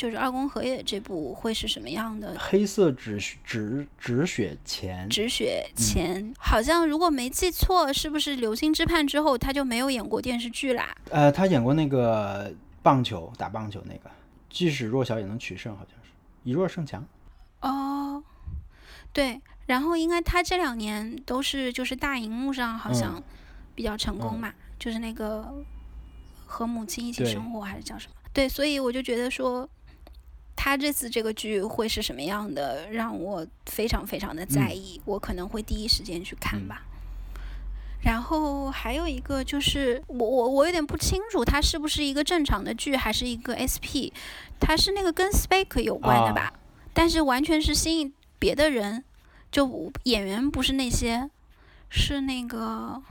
[0.00, 2.34] 就是二宫和也这部会是什么样的？
[2.38, 10.96] 黑色止止止血钳，止血钳，好像如果没记错，是不是《流星之畔》之后他就没有演过电视剧啦？
[11.10, 12.50] 呃，他演过那个
[12.82, 14.10] 棒球打棒球那个，
[14.48, 16.08] 即使弱小也能取胜，好像是
[16.44, 17.06] 以弱胜强。
[17.60, 18.24] 哦，
[19.12, 23.22] 对，然后应该他这两年都是就是大荧幕上好像
[23.74, 25.62] 比较成功嘛，就是那个
[26.46, 28.14] 和母亲一起生活还是叫什么？
[28.32, 29.68] 对，所以我就觉得说。
[30.62, 36.82] 他这次这个剧会是什么样的，让我非常非常的在意，我可能会第一时间去看吧。
[38.02, 44.12] 然后还有一个就是，我我我有点不清楚，它是不是一个正常的剧，还是一个 SP？
[44.60, 46.52] 它是那个跟 Spake 有关的吧？
[46.92, 49.02] 但是完全是吸引别的人，
[49.50, 51.30] 就演员不是那些，
[51.88, 53.02] 是那个，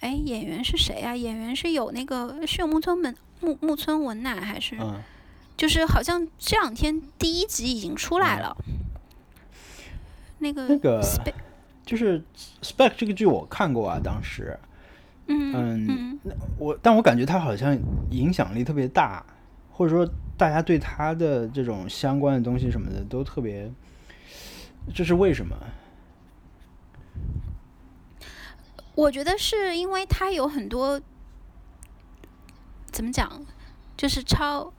[0.00, 1.14] 哎，演员是谁啊？
[1.14, 4.78] 演员是有那个是有木村文木木村文乃还是？
[5.56, 8.56] 就是好像这两天第一集已经出来了，
[10.38, 11.02] 那个那个
[11.84, 12.22] 就是
[12.62, 14.58] spec 这个剧我看过啊，当时，
[15.26, 16.18] 嗯嗯，
[16.58, 17.78] 我但我感觉它好像
[18.10, 19.24] 影响力特别大，
[19.70, 23.70] 或者说大家对他的这种相关的东西什么的都特别，
[24.94, 25.56] 这是为什么？
[28.94, 31.00] 我觉得是因为他有很多
[32.92, 33.44] 怎么讲，
[33.96, 34.72] 就是超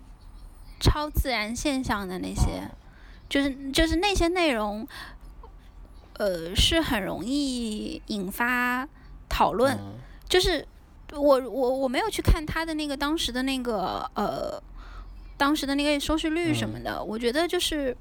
[0.86, 2.70] 超自然现象的那些，
[3.28, 4.88] 就是就是那些内容，
[6.20, 8.88] 呃，是很容易引发
[9.28, 9.76] 讨论。
[9.76, 9.94] 嗯
[10.28, 10.68] 就是
[11.14, 14.62] 我我我没有去看他的那个当时的那个呃，
[15.38, 17.96] 当时的那个收视率什么的，我觉得就是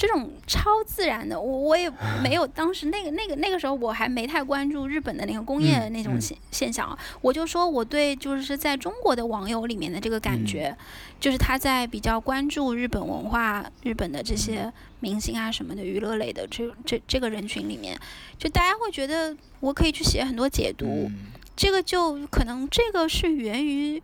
[0.00, 10.74] 这种超自然的，我我也没有当时那个那个那个时候我还没太关注日本的那个工业嗯嗯那种现、现象啊，我就说我对就是在中国的网友里面的这个感嗯觉，
[11.20, 17.94] 就是他在比较关注日本文化、日本的这些明星啊什么的娱乐类的这这这个人群里面，
[18.38, 20.86] 就大家会觉得我可以去写很多解读。
[21.10, 24.02] 嗯这个就可能这个是源于，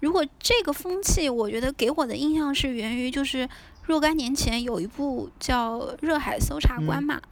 [0.00, 3.46] 如果这个风气，我觉得给我的印象是源于就是
[3.86, 7.22] 若干年前有一部叫《热海搜查官》嗯嘛，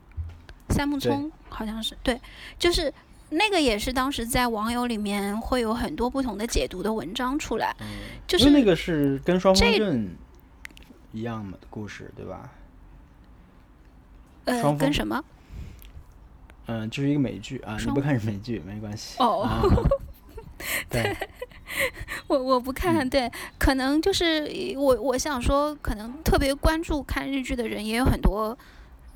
[0.68, 2.20] 三木聪好像是对，
[2.58, 2.92] 就是
[3.30, 7.74] 那个也是当时在网友里面会有很多不同的解读的文章出来，
[8.26, 10.16] 就是那个是跟双峰这镇
[11.12, 12.50] 一样的故事，对吧？
[14.44, 15.22] 呃跟什么
[16.66, 19.16] 嗯，就是一个美剧啊，你不看是美剧没关系。
[19.18, 19.62] 哦啊
[20.88, 21.16] 对，
[22.28, 23.08] 我我不看，嗯。
[23.08, 28.56] 对，可能就是我我想说，可能特别关注看日剧的人也有很多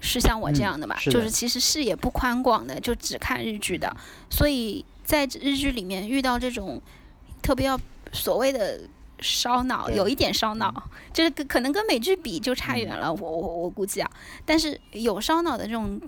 [0.01, 1.31] 是像我这嗯样的吧，是的就是。
[1.31, 3.95] 其实视野不宽广的，就只看日剧的，
[4.31, 6.81] 所以在日剧里面遇到这种
[7.43, 7.79] 特别要
[8.13, 8.81] 所谓的
[9.21, 14.11] 烧脑，有一点烧脑，就是可可能跟美剧比就差远了，我我我估计啊，
[14.45, 16.01] 但是有烧脑的这种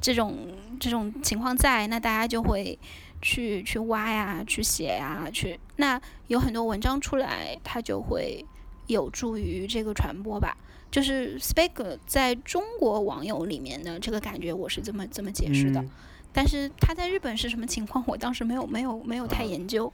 [0.00, 0.48] 这种
[0.78, 2.78] 这种情况在，那大家就会
[3.22, 8.44] 去去挖呀，去写呀，去那有很多文章出来，它就会
[8.86, 10.56] 有助于这个传播吧。
[10.90, 15.80] 就是 Spake 在中国网友里面的这个感觉，我是这么这么解释的。
[15.80, 15.90] 嗯
[16.32, 19.92] 但是他在日本是什么情况，我当时没有没有没有太啊研究，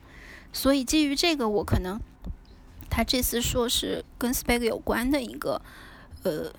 [0.52, 1.98] 所以基于这个，我可能
[2.90, 5.58] 他这次说是跟 Spake 有关的一个
[6.24, 6.52] 呃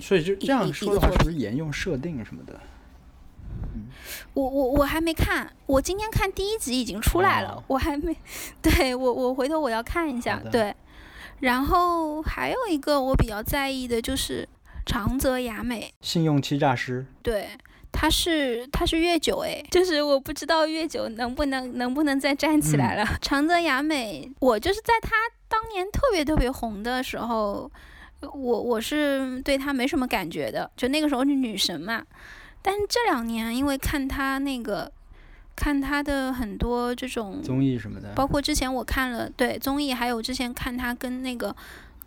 [0.00, 2.60] 所以就这样说的话，是不是沿用设定什么的？
[4.34, 8.16] 我我我还没看，我今天看第一集已经出来了，哦 我还没，
[8.62, 10.74] 对我我回头我要看一下对。
[11.40, 14.48] 然后还有一个我比较在意的就是
[14.86, 17.48] 长泽雅美，信用欺诈师，对，
[17.92, 23.04] 他是他是月九哎，就是我不知道月九能不能能不能再站起来了。
[23.20, 25.10] 长泽雅美，我就是在她
[25.46, 27.70] 当年特别特别红的时候，
[28.20, 28.32] 我
[28.62, 32.02] 我是对她没什么感觉的，就那个时候是女神嘛。
[32.66, 34.90] 但是这两年因为看他那个，
[35.54, 41.54] 看他的很多这种综艺什么的，包括之前我看了对综艺，还有之前看他跟那个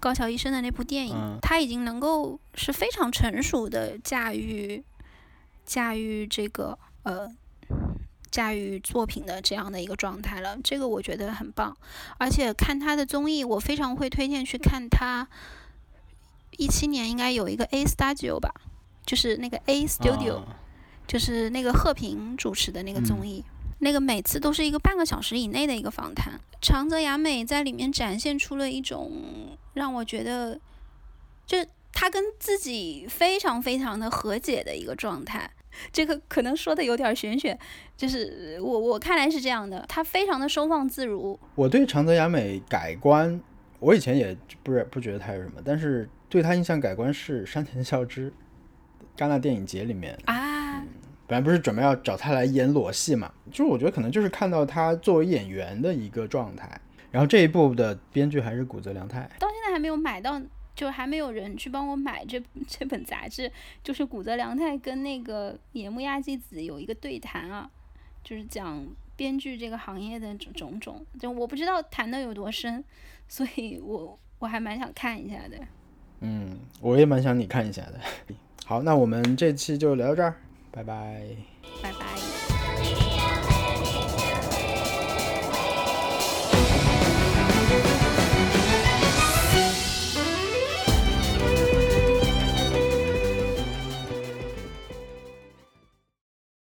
[0.02, 4.84] 高桥医生的那部电影，嗯他已经能够是非常成熟的驾驭
[5.66, 7.32] 驾驭这个呃
[8.30, 11.74] 驾驭作品的这样的一个状态了，这个我觉得很棒。
[12.18, 15.26] 而且看他的综艺，我非常会推荐去看他
[16.58, 18.54] 一七年应该有一个 A Studio 吧，
[19.06, 20.56] 就是那个 A Studio，、啊
[21.08, 23.44] 就是那个贺平主持的那个综艺，
[23.80, 26.40] 那个每次都是一个半个小时以内的一个访谈。
[26.62, 30.60] 长泽雅美在里面展现出了一种让我觉得，
[31.48, 35.50] 就是她跟自己非常非常的和解的一个状态。
[35.92, 37.58] 这个可能说的有点玄学，
[37.98, 41.40] 就是我我看来是这样的，她非常的收放自如。
[41.56, 43.42] 我对长泽雅美改观，
[43.80, 48.32] 我以前也不是不觉得她有什么，但是对她印象改观是山田孝之，
[49.20, 50.82] 戛纳电影节里面，啊，
[51.28, 56.80] 本来不是准备要找他来演裸戏嘛，就是我觉得可能就是看到他作为演员的一个状态。
[57.12, 60.42] 然后这一部的编剧还是古泽良太，到现在还没有买到，
[60.74, 63.52] 就还没有人去帮我买这 这本杂志。
[63.84, 67.70] 就是古泽良太跟那个野木亚纪子有一个对谈啊，
[68.24, 68.88] 就是讲
[69.18, 71.06] 编剧这个行业的种种种。
[71.20, 72.82] 就我不知道谈的有多深，
[73.28, 75.58] 所以我我还蛮想看一下的。
[76.22, 78.00] 嗯，我也蛮想你看一下的。
[78.70, 80.36] 好那我们这期就聊到这儿
[80.70, 81.24] 拜拜。
[81.82, 82.49] 拜拜。